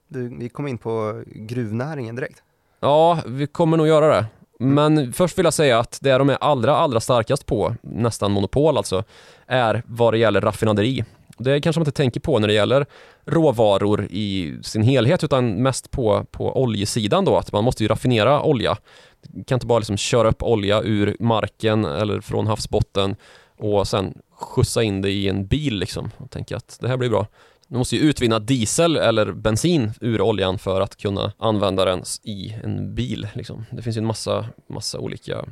[0.07, 2.43] Du, vi kom in på gruvnäringen direkt.
[2.79, 4.25] Ja, vi kommer nog göra det.
[4.59, 8.77] Men först vill jag säga att det de är allra, allra starkast på, nästan monopol
[8.77, 9.03] alltså,
[9.47, 11.03] är vad det gäller raffinaderi.
[11.37, 12.85] Det kanske man inte tänker på när det gäller
[13.25, 18.41] råvaror i sin helhet utan mest på, på oljesidan då, att man måste ju raffinera
[18.41, 18.77] olja.
[19.21, 23.15] Du kan inte bara liksom köra upp olja ur marken eller från havsbotten
[23.57, 27.09] och sen skjutsa in det i en bil liksom och tänka att det här blir
[27.09, 27.27] bra.
[27.67, 32.55] Du måste ju utvinna diesel eller bensin ur oljan för att kunna använda den i
[32.63, 33.27] en bil.
[33.33, 33.65] Liksom.
[33.71, 35.45] Det finns ju en massa, massa olika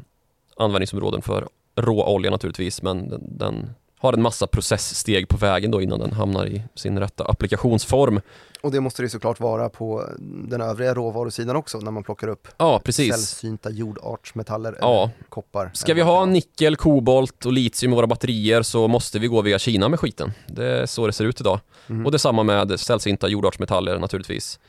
[0.57, 5.99] användningsområden för råolja naturligtvis, men den, den har en massa processsteg på vägen då innan
[5.99, 8.21] den hamnar i sin rätta applikationsform.
[8.61, 12.47] Och det måste det såklart vara på den övriga råvarusidan också när man plockar upp
[12.57, 13.13] Ja, precis.
[13.13, 15.11] sällsynta jordartsmetaller Ja.
[15.29, 15.71] koppar.
[15.73, 19.59] Ska vi ha nickel, kobolt och litium i våra batterier så måste vi gå via
[19.59, 20.31] Kina med skiten.
[20.47, 21.59] Det är så det ser ut idag.
[21.87, 22.05] Mhm.
[22.05, 24.59] Och detsamma med sällsynta jordartsmetaller naturligtvis.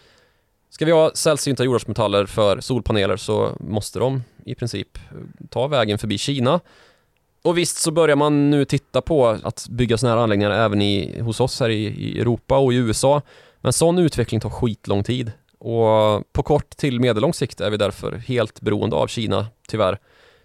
[0.70, 4.98] Ska vi ha sällsynta jordartsmetaller för solpaneler så måste de i princip
[5.50, 6.60] ta vägen förbi Kina.
[7.46, 11.20] Och visst så börjar man nu titta på att bygga sådana här anläggningar även i,
[11.20, 13.22] hos oss här i, i Europa och i USA.
[13.60, 15.32] Men sån utveckling tar skitlång tid.
[15.58, 19.98] Och på kort till medellång sikt är vi därför helt beroende av Kina, tyvärr.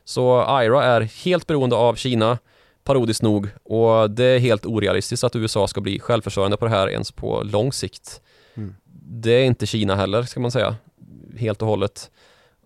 [0.06, 2.38] Så IRA är helt beroende av Kina,
[2.84, 6.90] parodiskt nog, och det är helt orealistiskt att USA ska bli självförsörjande på det här
[6.90, 8.22] ens på lång sikt.
[8.56, 8.76] Mm.
[9.04, 10.76] Det är inte Kina heller, ska man säga,
[11.38, 12.12] helt och hållet.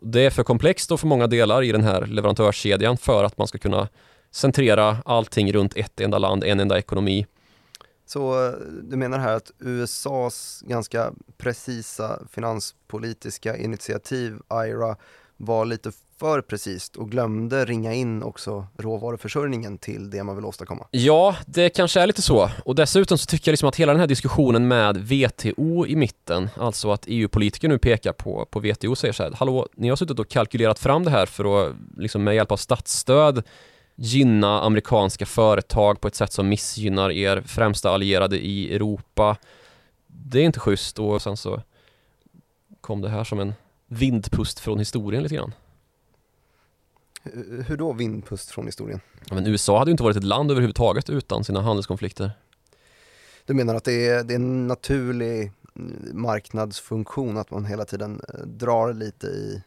[0.01, 3.47] Det är för komplext och för många delar i den här leverantörskedjan för att man
[3.47, 3.87] ska kunna
[4.35, 7.25] centrera allting runt ett enda land, en enda ekonomi.
[8.05, 14.95] Så eh, du menar här att USAs ganska precisa finanspolitiska initiativ, IRA,
[15.37, 20.87] var lite för precis och glömde ringa in också råvaruförsörjningen till det man vill åstadkomma.
[20.91, 22.49] Ja, det kanske är lite så.
[22.65, 26.49] Och dessutom så tycker jag liksom att hela den här diskussionen med VTO i mitten,
[26.57, 29.95] alltså att EU-politiker nu pekar på, på VTO och säger så här, hallå, ni har
[29.95, 33.43] suttit och kalkylerat fram det här för att liksom med hjälp av statsstöd
[33.95, 39.37] gynna amerikanska företag på ett sätt som missgynnar er främsta allierade i Europa.
[40.07, 41.61] Det är inte schysst och sen så
[42.81, 43.53] kom det här som en
[43.87, 45.53] vindpust från historien lite grann.
[47.67, 48.99] Hur då vindpust från historien?
[49.29, 52.31] Ja, men USA hade ju inte varit ett land överhuvudtaget utan sina handelskonflikter.
[53.45, 55.51] Du menar att det är, det är en naturlig
[56.13, 59.63] marknadsfunktion att man hela tiden eh, drar lite i,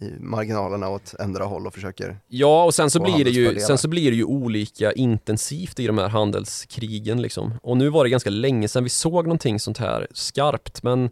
[0.00, 3.78] i marginalerna åt ändra håll och försöker Ja, och sen så, blir det ju, sen
[3.78, 7.54] så blir det ju olika intensivt i de här handelskrigen liksom.
[7.62, 11.10] Och nu var det ganska länge sedan vi såg någonting sånt här skarpt, men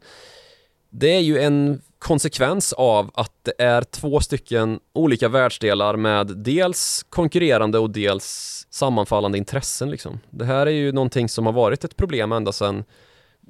[0.90, 7.06] det är ju en konsekvens av att det är två stycken olika världsdelar med dels
[7.08, 10.20] konkurrerande och dels sammanfallande intressen liksom.
[10.30, 12.84] Det här är ju någonting som har varit ett problem ända sedan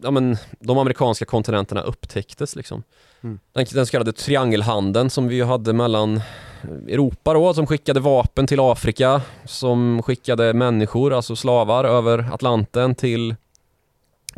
[0.03, 2.83] ja, men, de amerikanska kontinenterna upptäcktes liksom.
[3.23, 3.39] Mm.
[3.53, 6.21] Den, den så kallade triangelhandeln som vi hade mellan
[6.89, 13.35] Europa då, som skickade vapen till Afrika, som skickade människor, alltså slavar, över Atlanten till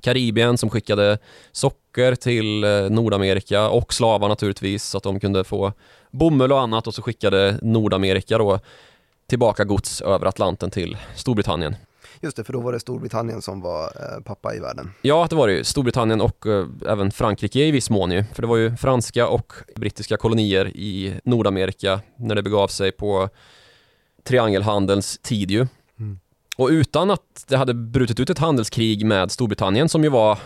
[0.03, 1.19] Karibien, som skickade
[1.53, 5.73] socker till eh, Nordamerika och slavar naturligtvis, så att de kunde få
[6.11, 8.61] bomull och annat och så skickade Nordamerika då
[9.27, 11.77] tillbaka gods över Atlanten till Storbritannien.
[12.23, 14.91] Just det, för då var det Storbritannien som var eh, pappa i världen.
[15.03, 15.65] Ja, det var det ju.
[15.65, 18.25] Storbritannien och eh, även Frankrike i viss mån ju.
[18.35, 23.29] För det var ju franska och brittiska kolonier i Nordamerika när det begav sig på
[24.25, 25.67] triangelhandelns tid ju.
[25.99, 26.19] Mm.
[26.57, 30.39] Och utan att det hade brutit ut ett handelskrig med Storbritannien som ju var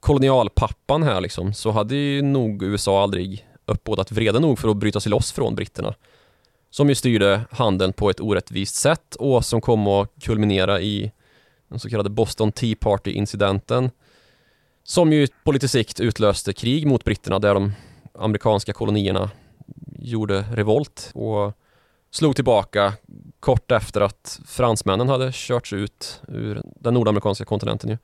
[0.00, 5.00] kolonialpappan här liksom, så hade ju nog USA aldrig uppbådat vrede nog för att bryta
[5.00, 5.94] sig loss från britterna.
[6.70, 11.12] Som ju styrde handeln på ett orättvist sätt och som kom att kulminera i
[11.72, 13.90] den så kallade Boston Tea Party-incidenten
[14.84, 17.72] som ju på lite sikt utlöste krig mot britterna där de
[18.14, 19.30] amerikanska kolonierna
[19.98, 21.52] gjorde revolt och
[22.10, 22.92] slog tillbaka
[23.40, 27.98] kort efter att fransmännen hade körts ut ur den nordamerikanska kontinenten ju.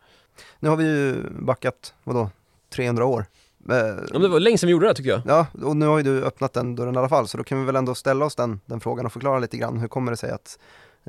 [0.61, 2.31] Nu har vi ju backat, vadå,
[2.75, 3.27] 300 år.
[3.71, 5.23] Eh, Ja, men det var länge sedan vi gjorde det tycker jag.
[5.27, 7.61] Ja, och nu har ju du öppnat den dörren i alla fall, så då kan
[7.61, 9.79] vi väl ändå ställa oss den, den frågan och förklara lite grann.
[9.79, 10.59] Hur kommer det sig att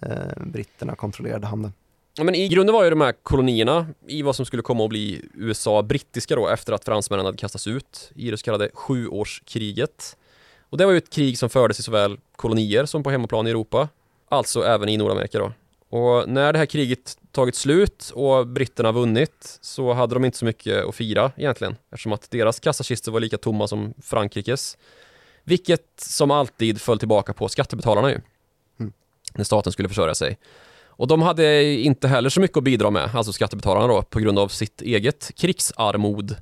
[0.02, 1.74] eh, britterna kontrollerade handeln?
[2.13, 4.89] Ja, men i grunden var ju de här kolonierna i vad som skulle komma att
[4.89, 10.17] bli USA brittiska då efter att fransmännen hade kastats ut i det så kallade sjuårskriget.
[10.69, 13.50] Och det var ju ett krig som fördes i såväl kolonier som på hemmaplan i
[13.50, 13.89] Europa,
[14.30, 15.52] alltså även i Nordamerika då.
[15.89, 20.45] Och när det här kriget tagit slut och britterna vunnit så hade de inte så
[20.45, 24.78] mycket att fira egentligen eftersom att deras kassakistor var lika tomma som Frankrikes.
[25.43, 28.22] Vilket som alltid föll tillbaka på skattebetalarna ju.
[28.80, 28.93] Mm.
[29.34, 30.38] När staten skulle försörja sig.
[31.00, 34.40] Och de hade inte heller så mycket att bidra med, alltså skattebetalarna då, på grund
[34.40, 36.36] av sitt eget krigsarmod.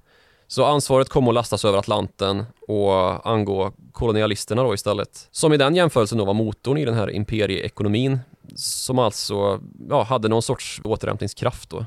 [0.48, 5.28] Så ansvaret kom att lastas över Atlanten och angå kolonialisterna då istället.
[5.32, 8.20] Som i den jämförelsen då var motorn i den här imperieekonomin
[8.56, 11.86] som alltså ja, hade någon sorts återhämtningskraft då.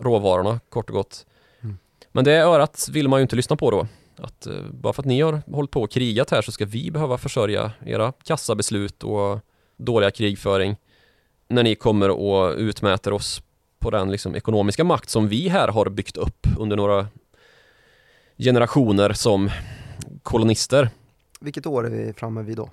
[0.00, 1.26] Råvarorna kort och gott.
[1.62, 1.78] Mm.
[2.12, 3.86] Men det örat vill man ju inte lyssna på då.
[4.16, 6.90] Att eh, bara för att ni har hållit på och krigat här så ska vi
[6.90, 9.38] behöva försörja era kassabeslut och
[9.76, 10.76] dåliga krigföring
[11.50, 13.42] när ni kommer och utmäter oss
[13.78, 17.06] på den liksom ekonomiska makt som vi här har byggt upp under några
[18.38, 19.50] generationer som
[20.22, 20.90] kolonister.
[21.40, 22.70] Vilket år är vi framme vid då?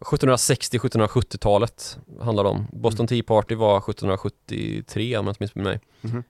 [0.00, 2.66] 1760-1770-talet handlar det om.
[2.72, 5.80] Boston Tea Party var 1773 om jag inte missminner mig.
[6.00, 6.22] Mhm.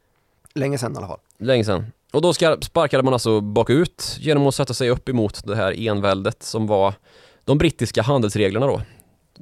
[0.54, 1.20] Länge sedan i alla fall.
[1.38, 1.86] Länge sedan.
[2.12, 6.42] Och då sparkade man alltså bakut genom att sätta sig upp emot det här enväldet
[6.42, 6.94] som var
[7.44, 8.82] de brittiska handelsreglerna då.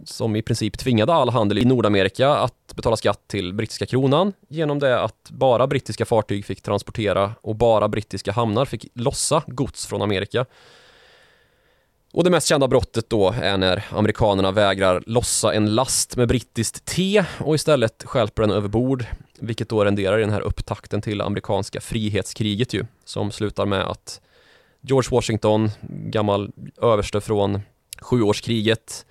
[0.04, 4.78] Som i princip tvingade all handel i Nordamerika att betala skatt till brittiska kronan genom
[4.78, 10.02] det att bara brittiska fartyg fick transportera och bara brittiska hamnar fick lossa gods från
[10.02, 10.46] Amerika.
[12.12, 16.84] Och det mest kända brottet då är när amerikanerna vägrar lossa en last med brittiskt
[16.84, 19.04] te och istället stjälper den över bord
[19.38, 24.20] vilket då renderar i den här upptakten till amerikanska frihetskriget ju som slutar med att
[24.80, 26.50] George Washington, gammal
[26.82, 27.60] överste från
[28.00, 29.06] sjuårskriget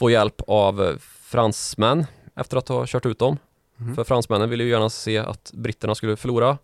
[0.00, 3.38] får hjälp av fransmän efter att ha kört ut dem.
[3.76, 3.94] Mhm.
[3.94, 6.58] För fransmännen ville ju gärna se att britterna skulle förlora.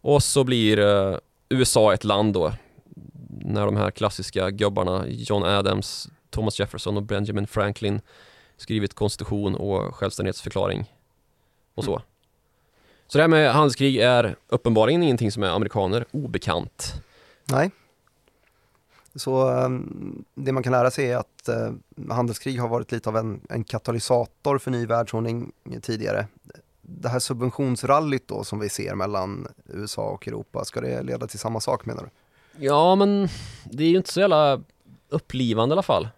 [0.00, 1.16] Och så blir eh,
[1.48, 2.52] USA ett land då
[3.44, 8.00] när de här klassiska gubbarna John Adams, Thomas Jefferson och Benjamin Franklin
[8.56, 10.94] skrivit konstitution och självständighetsförklaring
[11.74, 12.02] och så.
[13.06, 17.02] Så det här med handelskrig är uppenbarligen ingenting som är amerikaner obekant.
[17.44, 17.70] Nej.
[19.14, 23.16] Så um, det man kan lära sig är att uh, handelskrig har varit lite av
[23.16, 26.26] en, en katalysator för ny världsordning tidigare.
[26.82, 31.38] Det här subventionsrallyt då som vi ser mellan USA och Europa, ska det leda till
[31.38, 32.08] samma sak menar du?
[32.66, 33.28] Ja, men
[33.64, 34.60] det är ju inte så jävla
[35.08, 36.08] upplivande i alla fall.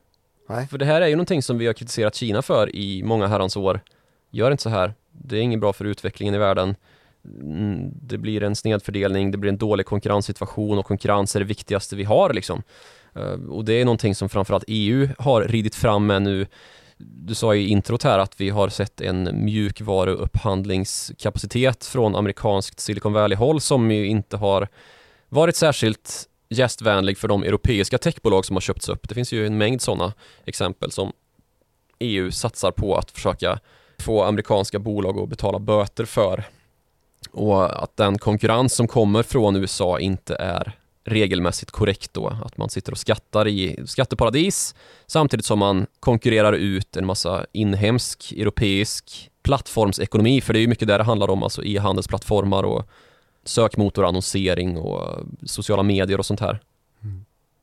[0.48, 0.66] Nej.
[0.68, 3.57] För det här är ju någonting som vi har kritiserat Kina för i många herrans
[3.57, 3.81] år.
[4.31, 4.94] Gör inte så här.
[5.11, 6.74] Det är inget bra för utvecklingen i världen.
[7.24, 11.96] Mm, det blir en snedfördelning, det blir en dålig konkurrenssituation och konkurrens är det viktigaste
[11.96, 12.62] vi har liksom.
[13.14, 16.46] Eh, och det är någonting som framförallt EU har ridit fram med nu.
[16.98, 23.61] Du sa i introt här att vi har sett en mjukvaruupphandlingskapacitet från amerikanskt Silicon Valley-håll
[23.61, 24.68] som ju inte har
[25.28, 29.08] varit särskilt gästvänlig för de europeiska techbolag som har köpts upp.
[29.08, 30.12] Det finns ju en mängd sådana
[30.44, 31.12] exempel som
[31.98, 33.58] EU satsar på att försöka
[33.98, 36.44] få amerikanska bolag att betala böter för.
[37.33, 42.37] Och att den konkurrens som kommer från USA inte är regelmässigt korrekt då.
[42.45, 44.75] Att man sitter och skattar i skatteparadis
[45.07, 50.40] samtidigt som man konkurrerar ut en massa inhemsk, europeisk plattformsekonomi.
[50.40, 52.88] För det är ju mycket där det handlar om, alltså e-handelsplattformar och
[53.45, 56.61] sökmotorannonsering och sociala medier och sånt här.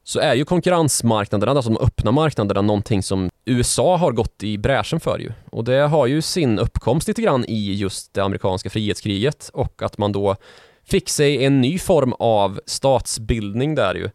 [0.10, 5.00] Så är ju konkurrensmarknaderna, alltså de öppna marknaderna, någonting som USA har gått i bräschen
[5.00, 5.32] för ju.
[5.52, 9.98] Och det har ju sin uppkomst lite grann i just det amerikanska frihetskriget och att
[9.98, 10.36] man då
[10.84, 14.10] fick sig en ny form av statsbildning där ju.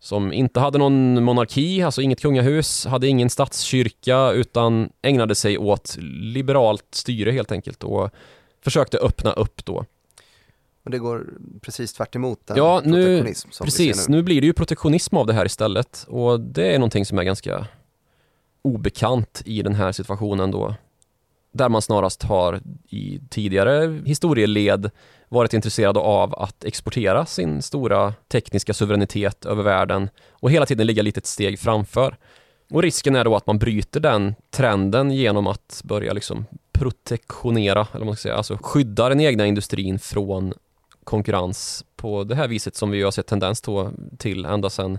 [0.00, 5.96] Som inte hade någon monarki, alltså inget kungahus, hade ingen statskyrka utan ägnade sig åt
[6.20, 8.10] liberalt styre helt enkelt och
[8.64, 9.84] försökte öppna upp då.
[10.84, 11.26] Men det går
[11.60, 13.18] precis tvärt emot den Ja, nu-
[13.64, 14.16] Precis, nu.
[14.16, 17.22] nu blir det ju protektionism av det här istället och det är någonting som är
[17.24, 17.66] ganska
[18.62, 20.74] obekant i den här situationen då.
[21.52, 24.90] Där man snarast har i tidigare historieled
[25.28, 31.02] varit intresserad av att exportera sin stora tekniska suveränitet över världen och hela tiden ligga
[31.02, 32.16] lite ett steg framför.
[32.70, 38.04] Och risken är då att man bryter den trenden genom att börja liksom protektionera, eller
[38.04, 40.54] man ska säga, alltså skydda den egna industrin från
[41.04, 43.62] konkurrens på det här viset som vi har sett tendens
[44.18, 44.98] till ända sedan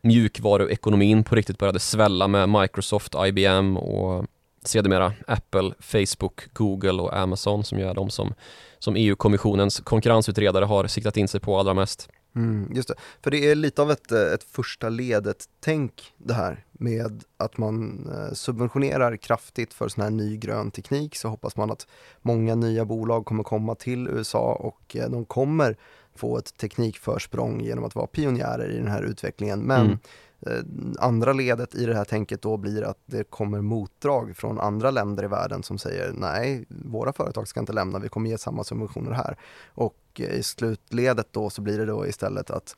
[0.00, 4.24] mjukvaruekonomin på riktigt började svälla med Microsoft, IBM och
[4.64, 8.34] sedermera Apple, Facebook, Google och Amazon som ju är de som,
[8.78, 12.08] som EU-kommissionens konkurrensutredare har siktat in sig på allra mest.
[12.36, 16.64] Mm, just det, för det är lite av ett, eh, ett första ledet-tänk det här
[16.72, 21.70] med att man eh, subventionerar kraftigt för sån här ny grön teknik så hoppas man
[21.70, 21.86] att
[22.22, 25.76] många nya bolag kommer komma till USA och eh, de kommer
[26.14, 29.60] få ett teknikförsprång genom att vara pionjärer i den här utvecklingen.
[29.60, 29.98] Men Mm
[30.40, 30.58] eh,
[30.98, 35.24] andra ledet i det här tänket då blir att det kommer motdrag från andra länder
[35.24, 39.12] i världen som säger nej, våra företag ska inte lämna, vi kommer ge samma subventioner
[39.12, 39.36] här.
[39.68, 42.76] Och i slutledet då så blir det då istället att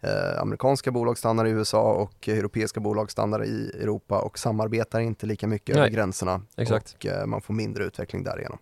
[0.00, 5.26] eh, amerikanska bolag stannar i USA och europeiska bolag stannar i Europa och samarbetar inte
[5.26, 6.42] lika mycket Nej, över gränserna.
[6.56, 6.94] exakt.
[6.98, 8.58] Och eh, man får mindre utveckling därigenom.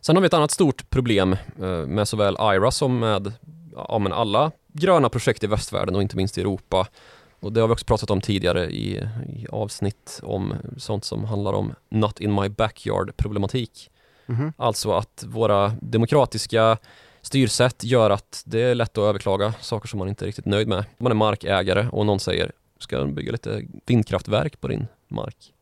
[0.00, 3.32] Sen har vi ett annat stort problem eh, med såväl IRA som med
[3.74, 6.86] ja, alla gröna projekt i västvärlden och inte minst i Europa.
[7.40, 8.96] Och det har vi också pratat om tidigare i,
[9.28, 13.90] i avsnitt om sånt som handlar om not in my backyard problematik.
[14.26, 14.52] Mhm.
[14.56, 16.78] Alltså att våra demokratiska
[17.22, 20.68] styrsätt gör att det är lätt att överklaga saker som man inte är riktigt nöjd
[20.68, 20.84] med.
[20.98, 25.54] Man är markägare och någon säger ska du bygga lite vindkraftverk på din mark?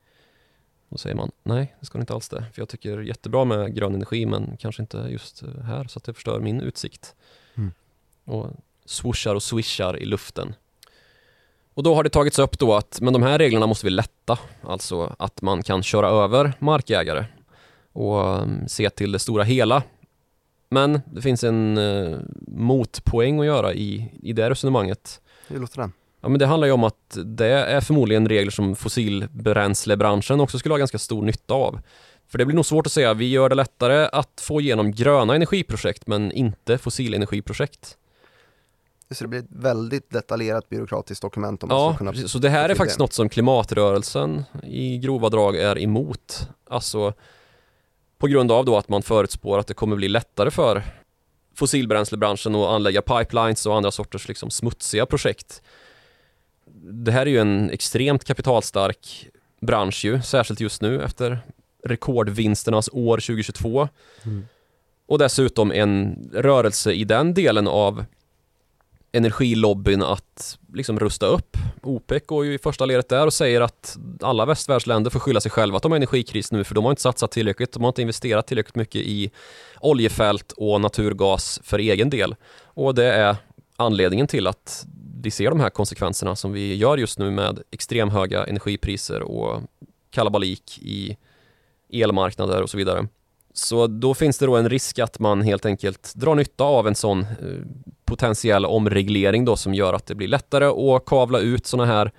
[0.89, 2.45] Då säger man nej, det ska du inte alls det.
[2.53, 6.15] För jag tycker jättebra med grön energi men kanske inte just här så att det
[6.15, 7.15] förstör min utsikt.
[7.55, 7.73] Mm.
[8.25, 8.51] Och
[8.85, 10.55] swooshar och swishar i luften.
[11.77, 14.39] Och då har det tagits upp då att men de här reglerna måste vi lätta.
[14.63, 17.25] Alltså att man kan köra över markägare
[17.93, 19.83] och um, se till det stora hela.
[20.71, 25.21] Men det finns en uh, motpoäng att göra i, i det resonemanget.
[25.49, 25.93] Hur låter den?
[26.21, 30.73] Ja men det handlar ju om att det är förmodligen regler som fossilbränslebranschen också skulle
[30.73, 31.81] ha ganska stor nytta av.
[32.29, 35.35] För det blir nog svårt att säga, vi gör det lättare att få igenom gröna
[35.35, 37.97] energiprojekt men inte fossilenergiprojekt.
[39.09, 42.31] Just det, det blir ett väldigt detaljerat byråkratiskt dokument om man Ja, ska kunna precis.
[42.31, 46.49] så det här är faktiskt något som klimatrörelsen i grova drag är emot.
[46.71, 47.13] Alltså
[48.19, 50.83] på grund av då att man förutspår att det kommer bli lättare för
[51.55, 55.63] fossilbränslebranschen att anlägga pipelines och andra sorters liksom smutsiga projekt.
[56.83, 59.29] Det här är ju en extremt kapitalstark
[59.61, 61.39] bransch ju, särskilt just nu efter
[61.85, 63.89] rekordvinsternas år 2022.
[64.25, 64.47] Mm.
[65.09, 68.05] Och dessutom en rörelse i den delen av
[69.17, 71.57] energilobbyn att liksom rusta upp.
[71.83, 75.51] OPEC går ju i första ledet där och säger att alla västvärldsländer får skylla sig
[75.51, 78.03] själva att de har energikris nu för de har inte satsat tillräckligt, de har inte
[78.03, 79.31] investerat tillräckligt mycket i
[79.81, 82.35] oljefält och naturgas för egen del.
[82.65, 83.37] Och det är
[83.77, 84.87] anledningen till att
[85.23, 89.63] vi ser de här konsekvenserna som vi gör just nu med extremhöga energipriser och
[90.11, 91.17] kalabalik i
[91.93, 93.09] elmarknader och så vidare.
[93.59, 96.95] Så då finns det då en risk att man helt enkelt drar nytta av en
[96.95, 97.27] sån eh,
[98.05, 102.13] potentiell omreglering då som gör att det blir lättare att kavla ut sådana här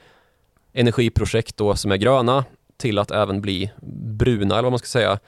[0.74, 2.46] energiprojekt då som är gröna
[2.78, 3.72] till att även bli
[4.18, 5.20] bruna eller vad man ska säga.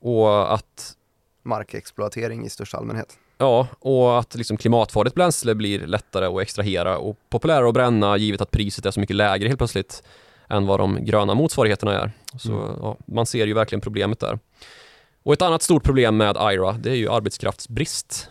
[0.00, 0.94] Och att
[1.42, 3.18] Markexploatering i största allmänhet.
[3.38, 8.40] Ja, och att liksom klimatfarligt bränsle blir lättare att extrahera och populärare att bränna givet
[8.40, 10.02] att priset är så mycket lägre helt plötsligt
[10.48, 12.12] än vad de gröna motsvarigheterna är.
[12.38, 12.76] Så mm.
[12.82, 14.38] ja, man ser ju verkligen problemet där.
[15.28, 18.30] Och ett annat stort problem med IRA, det är ju arbetskraftsbrist.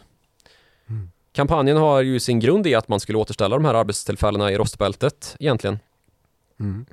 [0.90, 1.10] Mm.
[1.32, 5.36] Kampanjen har ju sin grund i att man skulle återställa de här arbetstillfällena i rostbältet
[5.40, 5.80] egentligen.
[6.60, 6.86] Mm.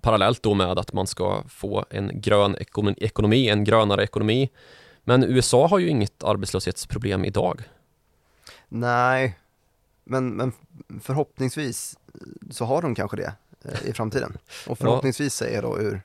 [0.00, 2.56] Parallellt då med att man ska få en grön
[3.00, 4.50] ekonomi, en grönare ekonomi.
[5.04, 7.62] Men USA har ju inget arbetslöshetsproblem idag.
[8.68, 9.38] Nej,
[10.04, 10.52] men, men
[11.00, 11.98] förhoppningsvis
[12.50, 13.32] så har de kanske det
[13.64, 14.38] eh, i framtiden.
[14.68, 16.02] Och förhoppningsvis säger då ur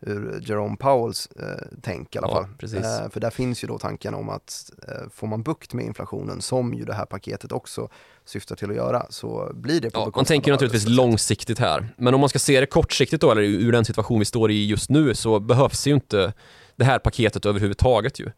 [0.00, 2.44] ur Jerome Powells eh, tänk i alla fall.
[2.44, 6.40] Eh, för där finns ju då tanken om att eh, får man bukt med inflationen,
[6.40, 7.88] som ju det här paketet också
[8.24, 12.14] syftar till att göra, så blir det på ja, Man tänker naturligtvis långsiktigt här, men
[12.14, 14.90] om man ska se det kortsiktigt då, eller ur den situation vi står i just
[14.90, 16.32] nu, så behövs ju inte
[16.76, 18.30] det här paketet överhuvudtaget ju.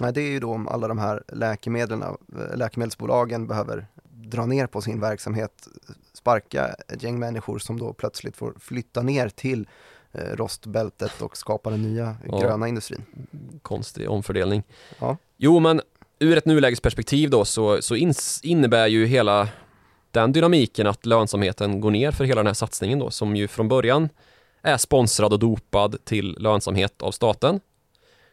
[0.00, 4.66] Nej, det är ju då om alla de här läkemedlen, eh, läkemedelsbolagen behöver dra ner
[4.66, 5.68] på sin verksamhet,
[6.12, 9.68] sparka ett gäng människor som då plötsligt får flytta ner till
[10.18, 12.38] rostbältet och skapa den nya ja.
[12.38, 13.04] gröna industrin.
[13.62, 14.62] Konstig omfördelning.
[14.98, 15.16] Ja.
[15.36, 15.80] Jo, men
[16.18, 17.96] ur ett nulägesperspektiv då så, så
[18.42, 19.48] innebär ju hela
[20.10, 23.68] den dynamiken att lönsamheten går ner för hela den här satsningen då som ju från
[23.68, 24.08] början
[24.62, 27.60] är sponsrad och dopad till lönsamhet av staten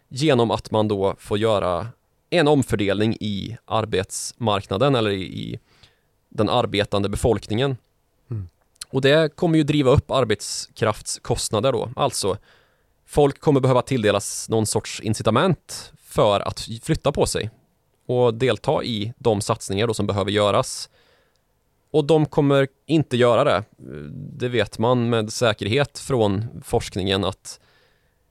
[0.07, 1.87] genom att man då får göra
[2.29, 5.59] en omfördelning i arbetsmarknaden eller i, i
[6.29, 7.77] den arbetande befolkningen
[8.95, 11.91] och det kommer ju driva upp arbetskraftskostnader då.
[11.95, 12.37] Alltså,
[13.05, 17.49] folk kommer behöva tilldelas någon sorts incitament för att flytta på sig
[18.07, 20.89] och delta i de satsningar då som behöver göras.
[21.91, 23.63] Och de kommer inte göra det.
[24.37, 27.59] Det vet man med säkerhet från forskningen att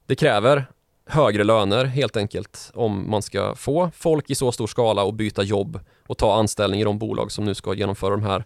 [0.06, 0.66] det kräver
[1.06, 5.42] högre löner helt enkelt om man ska få folk i så stor skala och byta
[5.42, 8.44] jobb och ta anställning i de bolag som nu ska genomföra de här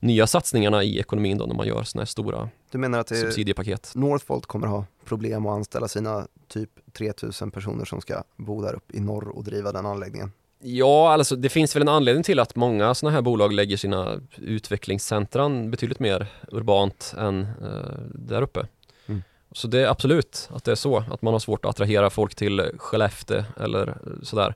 [0.00, 3.92] nya satsningarna i ekonomin då när man gör sådana här stora du menar att subsidiepaket.
[3.94, 8.96] Northvolt kommer ha problem att anställa sina typ 3000 personer som ska bo där uppe
[8.96, 10.32] i norr och driva den anläggningen?
[10.62, 14.20] Ja, alltså det finns väl en anledning till att många sådana här bolag lägger sina
[14.36, 18.66] utvecklingscentran betydligt mer urbant än eh, där uppe.
[19.06, 19.22] Mm.
[19.52, 22.34] Så det är absolut att det är så, att man har svårt att attrahera folk
[22.34, 24.54] till Skellefteå eller sådär.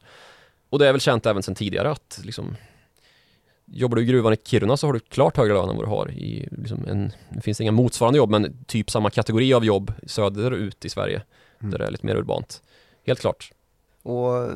[0.70, 2.56] Och det är väl känt även sedan tidigare att liksom,
[3.66, 5.90] Jobbar du i gruvan i Kiruna så har du klart högre lön än vad du
[5.90, 9.92] har i liksom en, det finns inga motsvarande jobb men typ samma kategori av jobb
[10.06, 11.22] söderut i Sverige
[11.60, 11.70] mm.
[11.70, 12.62] där det är lite mer urbant.
[13.06, 13.52] Helt klart.
[14.04, 14.50] Och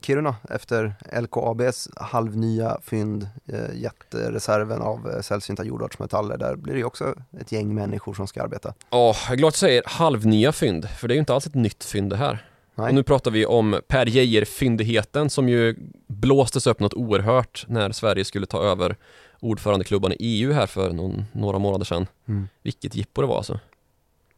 [0.00, 6.84] Kiruna efter LKABs halvnya fynd, eh, jättereserven av eh, sällsynta jordartsmetaller, där blir det ju
[6.84, 8.74] också ett gäng människor som ska arbeta.
[8.90, 11.46] Ja, jag är glad att du säger halvnya fynd, för det är ju inte alls
[11.46, 12.44] ett nytt fynd det här.
[12.78, 12.88] Nej.
[12.88, 18.24] Och nu pratar vi om Per Geijer-fyndigheten som ju blåstes upp något oerhört när Sverige
[18.24, 18.96] skulle ta över
[19.40, 22.06] ordförandeklubban i EU här för någon, några månader sedan.
[22.28, 22.48] Mm.
[22.62, 23.60] Vilket jippo det var alltså.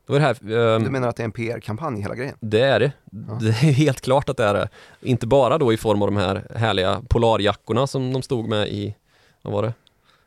[0.07, 2.37] Det var det här, um, du menar att det är en PR-kampanj hela grejen?
[2.41, 2.93] Det är det.
[3.29, 3.39] Ja.
[3.41, 4.69] Det är helt klart att det är det.
[5.01, 8.95] Inte bara då i form av de här härliga polarjackorna som de stod med i,
[9.43, 9.75] vad var det?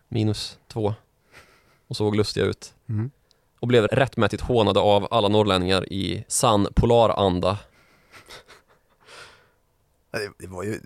[0.08, 0.94] Minus två.
[1.88, 2.74] Och såg lustiga ut.
[2.90, 3.12] Mm.
[3.60, 7.58] Och blev rättmätigt hånade av alla norrlänningar i sann polaranda
[10.38, 10.80] det, var ju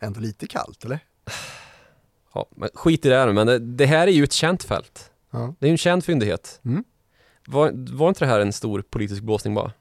[0.00, 0.98] ändå lite kallt, eller?
[2.34, 5.10] Ja, men skit i det här men det, det här är ju ett känt fält.
[5.30, 5.54] Ja.
[5.58, 6.60] Det är ju en känd fyndighet.
[6.64, 6.84] Mm.
[7.46, 9.72] Var, var inte det här en stor politisk blåsning bara?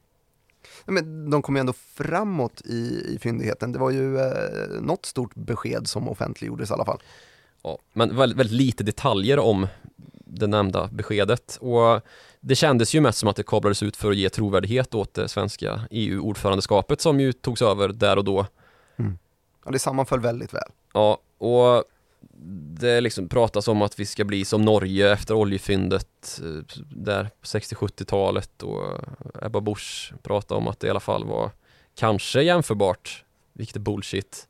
[0.85, 3.71] men de kom ju ändå framåt i, i fyndigheten.
[3.71, 7.01] Det var ju eh, något stort besked som offentliggjordes i alla fall.
[7.63, 9.67] Ja, men väldigt, väldigt lite detaljer om
[10.25, 12.01] det nämnda beskedet och
[12.39, 15.27] det kändes ju mest som att det kablades ut för att ge trovärdighet åt det
[15.27, 18.45] svenska EU-ordförandeskapet som ju togs över där och då
[18.97, 19.17] Mm.
[19.65, 20.71] Ja, det sammanföll väldigt väl.
[20.93, 21.83] Ja, och
[22.79, 27.45] det liksom pratas om att vi ska bli som Norge efter oljefyndet eh, där på
[27.45, 28.97] 60-70-talet och
[29.41, 31.51] Ebba Busch pratade om att det i alla fall var
[31.95, 33.23] kanske jämförbart,
[33.53, 34.47] vilket är bullshit.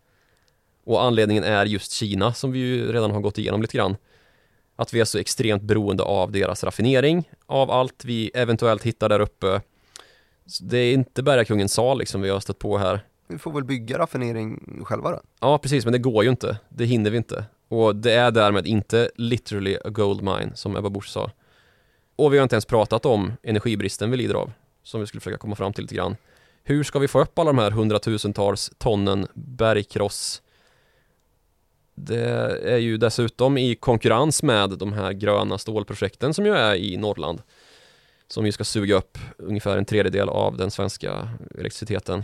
[0.84, 3.96] Och anledningen är just Kina som vi ju redan har gått igenom lite grann.
[4.76, 9.20] Att vi är så extremt beroende av deras raffinering, av allt vi eventuellt hittar där
[9.20, 9.62] uppe.
[10.46, 13.06] Så det är inte bergakungens sal liksom vi har stött på här.
[13.34, 15.22] Vi får väl bygga raffinering själva då?
[15.40, 16.58] Ja, precis, men det går ju inte.
[16.70, 17.46] Det hinner vi inte.
[17.68, 21.32] Och det är därmed inte literally a gold mine, som Ebba Busch sa.
[22.16, 24.52] Och vi har inte ens pratat om energibristen vi lider av,
[24.84, 26.16] som vi skulle försöka komma fram till lite grann.
[26.64, 30.42] Hur ska vi få upp alla de här hundratusentals tonnen bergkross?
[31.96, 32.26] Det
[32.64, 37.42] är ju dessutom i konkurrens med de här gröna stålprojekten som ju är i Norrland.
[38.28, 41.30] Som ju ska suga upp ungefär en tredjedel av den svenska
[41.60, 42.24] elektriciteten.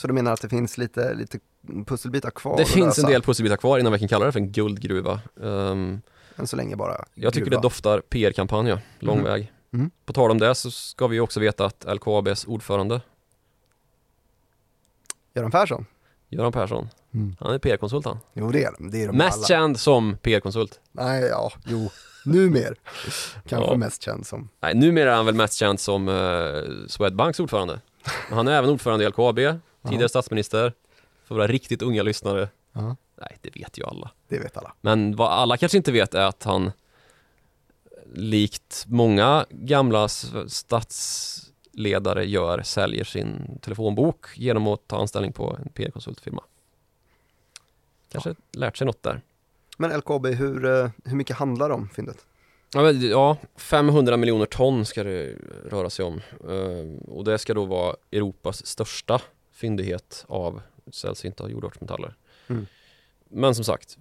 [0.00, 1.38] Så du menar att det finns lite, lite
[1.86, 4.52] pusselbitar kvar Det finns en del pusselbitar kvar innan vi kan kalla det för en
[4.52, 5.20] guldgruva.
[5.42, 6.00] Ehm,
[6.36, 7.60] Än så länge bara jag tycker gruva.
[7.60, 8.78] det doftar PR-kampanj, ja.
[8.98, 9.24] lång Mhm.
[9.24, 9.52] väg.
[9.70, 9.90] Mhm.
[10.06, 13.00] På tal om det så ska vi också veta att LKABs ordförande,
[15.34, 15.86] Göran Persson?
[16.28, 17.36] Göran Persson, Mm.
[17.40, 18.18] han är PR-konsult han.
[18.34, 19.46] Jo det är de, det är de Mest alla.
[19.46, 20.80] känd som PR-konsult.
[20.92, 21.90] Nej, ja, jo,
[22.24, 22.74] numer.
[23.48, 23.76] Kanske Ja.
[23.76, 24.48] mest känd som.
[24.60, 27.80] Nej, numera är han väl mest känd som uh, Swedbanks ordförande.
[28.28, 29.38] Men han är även ordförande i LKAB,
[29.88, 30.72] tidigare statsminister.
[31.24, 34.10] För våra riktigt unga lyssnare, Ja, nej det vet ju alla.
[34.28, 34.72] det vet alla.
[34.80, 36.72] Men vad alla kanske inte vet är att han
[38.14, 40.08] likt många gamla
[40.48, 46.42] statsledare gör, säljer sin telefonbok genom att ta anställning på en PR-konsultfirma.
[48.12, 49.20] Kanske lärt sig något där.
[49.78, 52.26] Men LKAB, hur, eh, hur mycket handlar det om fyndet?
[52.74, 55.34] Ja, ja, 500 miljoner ton ska det
[55.70, 56.20] röra sig om.
[56.48, 59.20] Eh, och det ska då vara Europas största
[59.58, 60.60] fyndighet av
[60.92, 62.14] sällsynta jordartsmetaller.
[62.46, 62.66] Mm.
[63.28, 63.98] Men som sagt,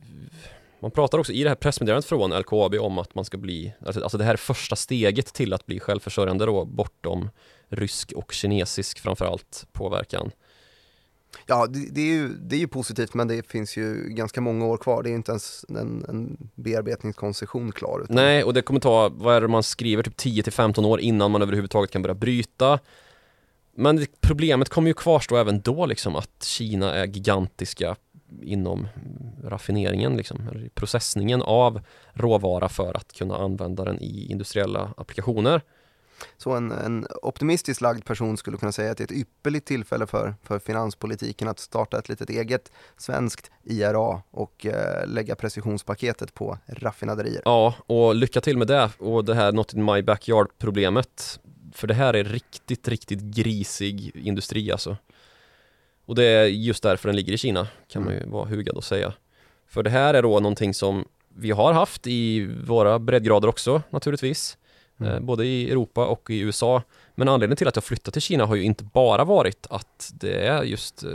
[0.79, 4.03] man pratar också i det här pressmeddelandet från LKAB om att man ska bli, alltså
[4.03, 7.29] alltså det här är första steget till att bli självförsörjande då bortom
[7.69, 10.31] rysk och kinesisk framförallt påverkan.
[11.45, 14.65] Ja, det, det, är ju, det är ju positivt men det finns ju ganska många
[14.65, 15.03] år kvar.
[15.03, 18.01] Det är ju inte ens en, en bearbetningskoncession klar.
[18.03, 20.85] Utan Nej, och det kommer ta, vad är det man skriver, typ 10 till 15
[20.85, 22.79] år innan man överhuvudtaget kan börja bryta.
[23.79, 27.95] Men problemet kommer ju kvarstå även då liksom att Kina är gigantiska
[28.41, 28.87] inom
[29.43, 31.81] raffineringen liksom, processningen av
[32.13, 35.61] råvara för att kunna använda den i industriella applikationer.
[36.37, 40.07] Så en, en optimistiskt lagd person skulle kunna säga att det är ett ypperligt tillfälle
[40.07, 46.57] för, för finanspolitiken att starta ett litet eget svenskt IRA och eh, lägga precisionspaketet på
[46.67, 47.41] raffinaderier.
[47.45, 51.39] Ja, och lycka till med det och det här not in my backyard problemet.
[51.73, 54.97] För det här är riktigt, riktigt grisig industri alltså.
[56.05, 58.83] Och det är just därför den ligger i Kina, kan man ju vara hugad och
[58.83, 59.13] säga.
[59.67, 64.57] För det här är då någonting som vi har haft i våra breddgrader också naturligtvis.
[64.99, 65.13] Mm.
[65.13, 66.81] Eh, både i Europa och i USA.
[67.15, 70.47] Men anledningen till att jag flyttat till Kina har ju inte bara varit att det
[70.47, 71.11] är just eh,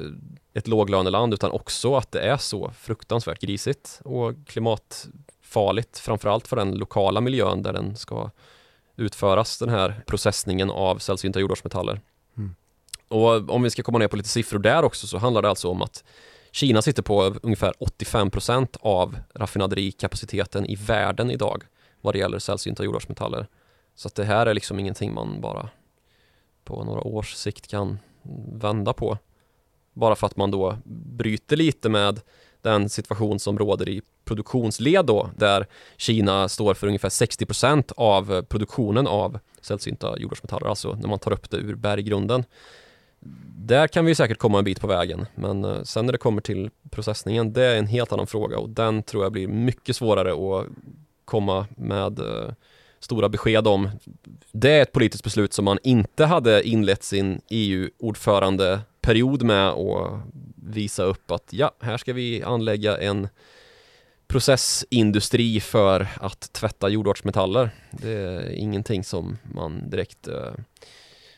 [0.55, 6.75] ett låglöneland utan också att det är så fruktansvärt grisigt och klimatfarligt framförallt för den
[6.75, 8.31] lokala miljön där den ska
[8.97, 12.01] utföras den här processningen av sällsynta jordartsmetaller.
[12.36, 12.55] Mm.
[13.09, 15.68] Och om vi ska komma ner på lite siffror där också så handlar det alltså
[15.68, 16.05] om att
[16.51, 21.64] Kina sitter på ungefär 85% av raffinaderikapaciteten i världen idag
[22.01, 23.47] vad det gäller sällsynta jordartsmetaller.
[23.95, 25.68] Så att det här är liksom ingenting man bara
[26.64, 27.99] på några års sikt kan
[28.53, 29.18] vända på.
[29.93, 32.20] Bara för att man då bryter lite med
[32.63, 39.07] den situation som råder i produktionsled då, där Kina står för ungefär 60% av produktionen
[39.07, 42.45] av sällsynta jordartsmetaller, alltså när man tar upp det ur berggrunden.
[43.57, 46.41] Där kan vi säkert komma en bit på vägen, men eh, sen när det kommer
[46.41, 50.33] till processningen, det är en helt annan fråga och den tror jag blir mycket svårare
[50.33, 50.67] att
[51.25, 52.53] komma med eh,
[53.01, 53.91] stora besked om.
[54.53, 60.23] Det är ett politiskt beslut som man inte hade inlett sin EU-ordförande EU-ordförandeperiod med att
[60.57, 63.29] visa upp att ja, här ska vi anlägga en
[64.29, 67.71] processindustri för att tvätta jordartsmetaller.
[67.91, 70.53] Det är ingenting som man direkt eh,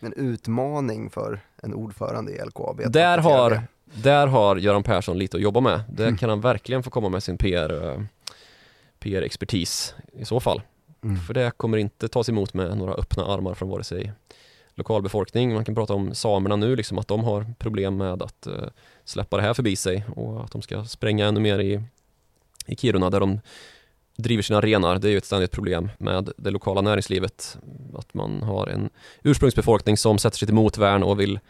[0.01, 2.93] En utmaning för en ordförande i LKAB.
[2.93, 3.63] där har, det.
[3.85, 5.81] där har Göran Persson lite att jobba med.
[5.89, 6.17] Där Mm.
[6.19, 8.01] kan han verkligen få komma med sin PR, eh,
[8.99, 10.63] PR-expertis i så fall.
[11.05, 11.17] Mm.
[11.17, 14.13] För det kommer inte tas emot med några öppna armar från vare sig
[14.75, 15.55] lokalbefolkning.
[15.55, 18.65] Man kan prata om samerna nu, liksom att de har problem med att eh,
[19.05, 21.81] släppa det här förbi sig och att de ska spränga ännu mer i,
[22.67, 23.41] i Kiruna där de
[24.17, 24.99] driver sina renar.
[24.99, 27.59] Det är ju ett ständigt problem med det lokala näringslivet.
[27.95, 28.91] Att man har en
[29.23, 31.41] ursprungsbefolkning som sätter sig till motvärn och vill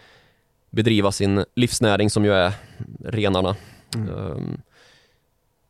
[0.71, 2.53] bedriva sin livsnäring som ju är
[3.05, 3.57] renarna.
[3.95, 4.09] Mm.
[4.09, 4.61] Ehm,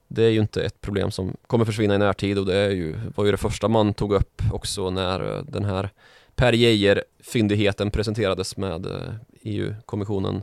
[0.09, 2.97] Det är ju inte ett problem som kommer försvinna i närtid och det är ju,
[3.15, 5.91] var ju det första man tog upp också när eh, den här
[6.35, 10.43] Per Geijer-fyndigheten presenterades med eh, EU-kommissionen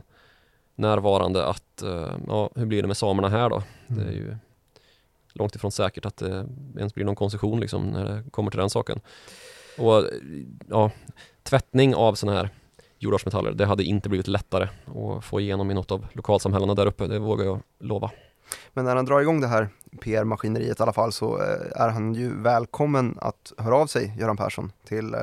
[0.74, 3.62] närvarande att, eh, ja, hur blir det med samerna här då?
[3.86, 4.14] Det är Mm.
[4.14, 4.36] ju
[5.32, 6.46] långt ifrån säkert att det
[6.78, 9.00] ens blir någon koncession liksom när det kommer till den saken.
[9.78, 10.04] Och
[10.68, 10.90] ja,
[11.42, 12.48] tvättning av sådana här
[12.98, 17.06] jordartsmetaller, det hade inte blivit lättare att få igenom i något av lokalsamhällena där uppe,
[17.06, 18.10] det vågar jag lova.
[18.72, 19.68] Men när han drar igång det här
[20.00, 24.36] PR-maskineriet i alla fall så eh, är han ju välkommen att höra av sig, Göran
[24.36, 25.14] Persson, till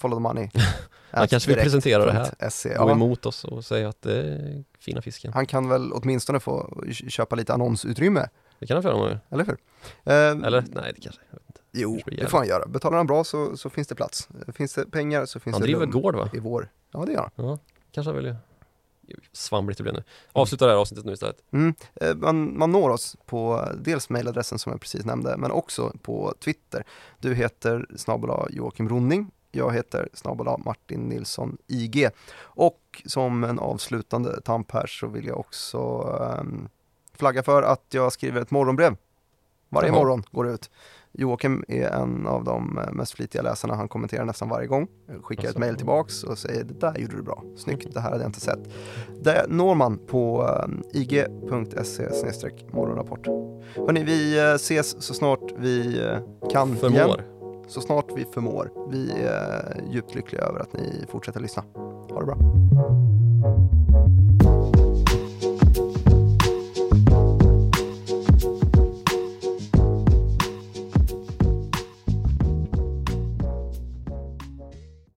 [0.00, 0.50] Follow the Money.
[1.10, 2.68] Han kanske vill presentera det här, SE.
[2.68, 5.32] gå Ja, emot oss och säga att det är fina fisken.
[5.32, 8.28] han kan väl åtminstone få köpa lite annonsutrymme,
[8.58, 9.18] Det kan han få göra han vill.
[9.30, 9.56] eller hur?
[10.04, 11.60] Eh, Eller nej, det kanske, jag inte.
[11.72, 12.66] Jo, det får han göra.
[12.66, 14.28] Betalar han bra så, så finns det plats.
[14.54, 16.30] Finns det pengar så finns Han det driver rum gård va?
[16.32, 16.68] i vår.
[16.92, 17.46] Ja, det gör han.
[17.46, 17.58] Ja,
[17.92, 18.34] kanske han vill
[19.32, 20.02] Svamligt det blev nu.
[20.32, 21.36] Avsluta det här avsnittet nu istället.
[21.52, 21.74] Mm.
[22.00, 26.34] Eh, Man, man når oss på dels mejladressen som jag precis nämnde, men också på
[26.44, 26.84] Twitter.
[27.18, 29.30] Du heter snabel Joakim Ronning.
[29.50, 32.08] Jag heter snabel Martin Nilsson IG.
[32.42, 35.78] Och som en avslutande tamp här så vill jag också
[36.40, 36.68] ehm,
[37.14, 38.96] flagga för att jag skriver ett morgonbrev.
[39.68, 39.98] Varje Jaha.
[39.98, 40.70] morgon går det ut.
[41.12, 43.74] Joakim är en av de eh, mest flitiga läsarna.
[43.74, 44.88] Han kommenterar nästan varje gång.
[45.22, 45.60] Skickar ett Alltså.
[45.60, 47.42] mejl tillbaks och säger det där gjorde du bra.
[47.56, 48.58] Snyggt, det här hade jag inte sett.
[49.20, 52.08] Det når man på um, ig.se
[52.72, 53.26] morgonrapport.
[53.76, 56.18] Hörni, vi eh, ses så snart vi eh,
[56.50, 57.10] kan igen
[57.70, 58.70] så snart vi förmår.
[58.90, 61.64] Vi är djupt lyckliga över att ni fortsätter lyssna.
[62.10, 62.36] Ha det bra.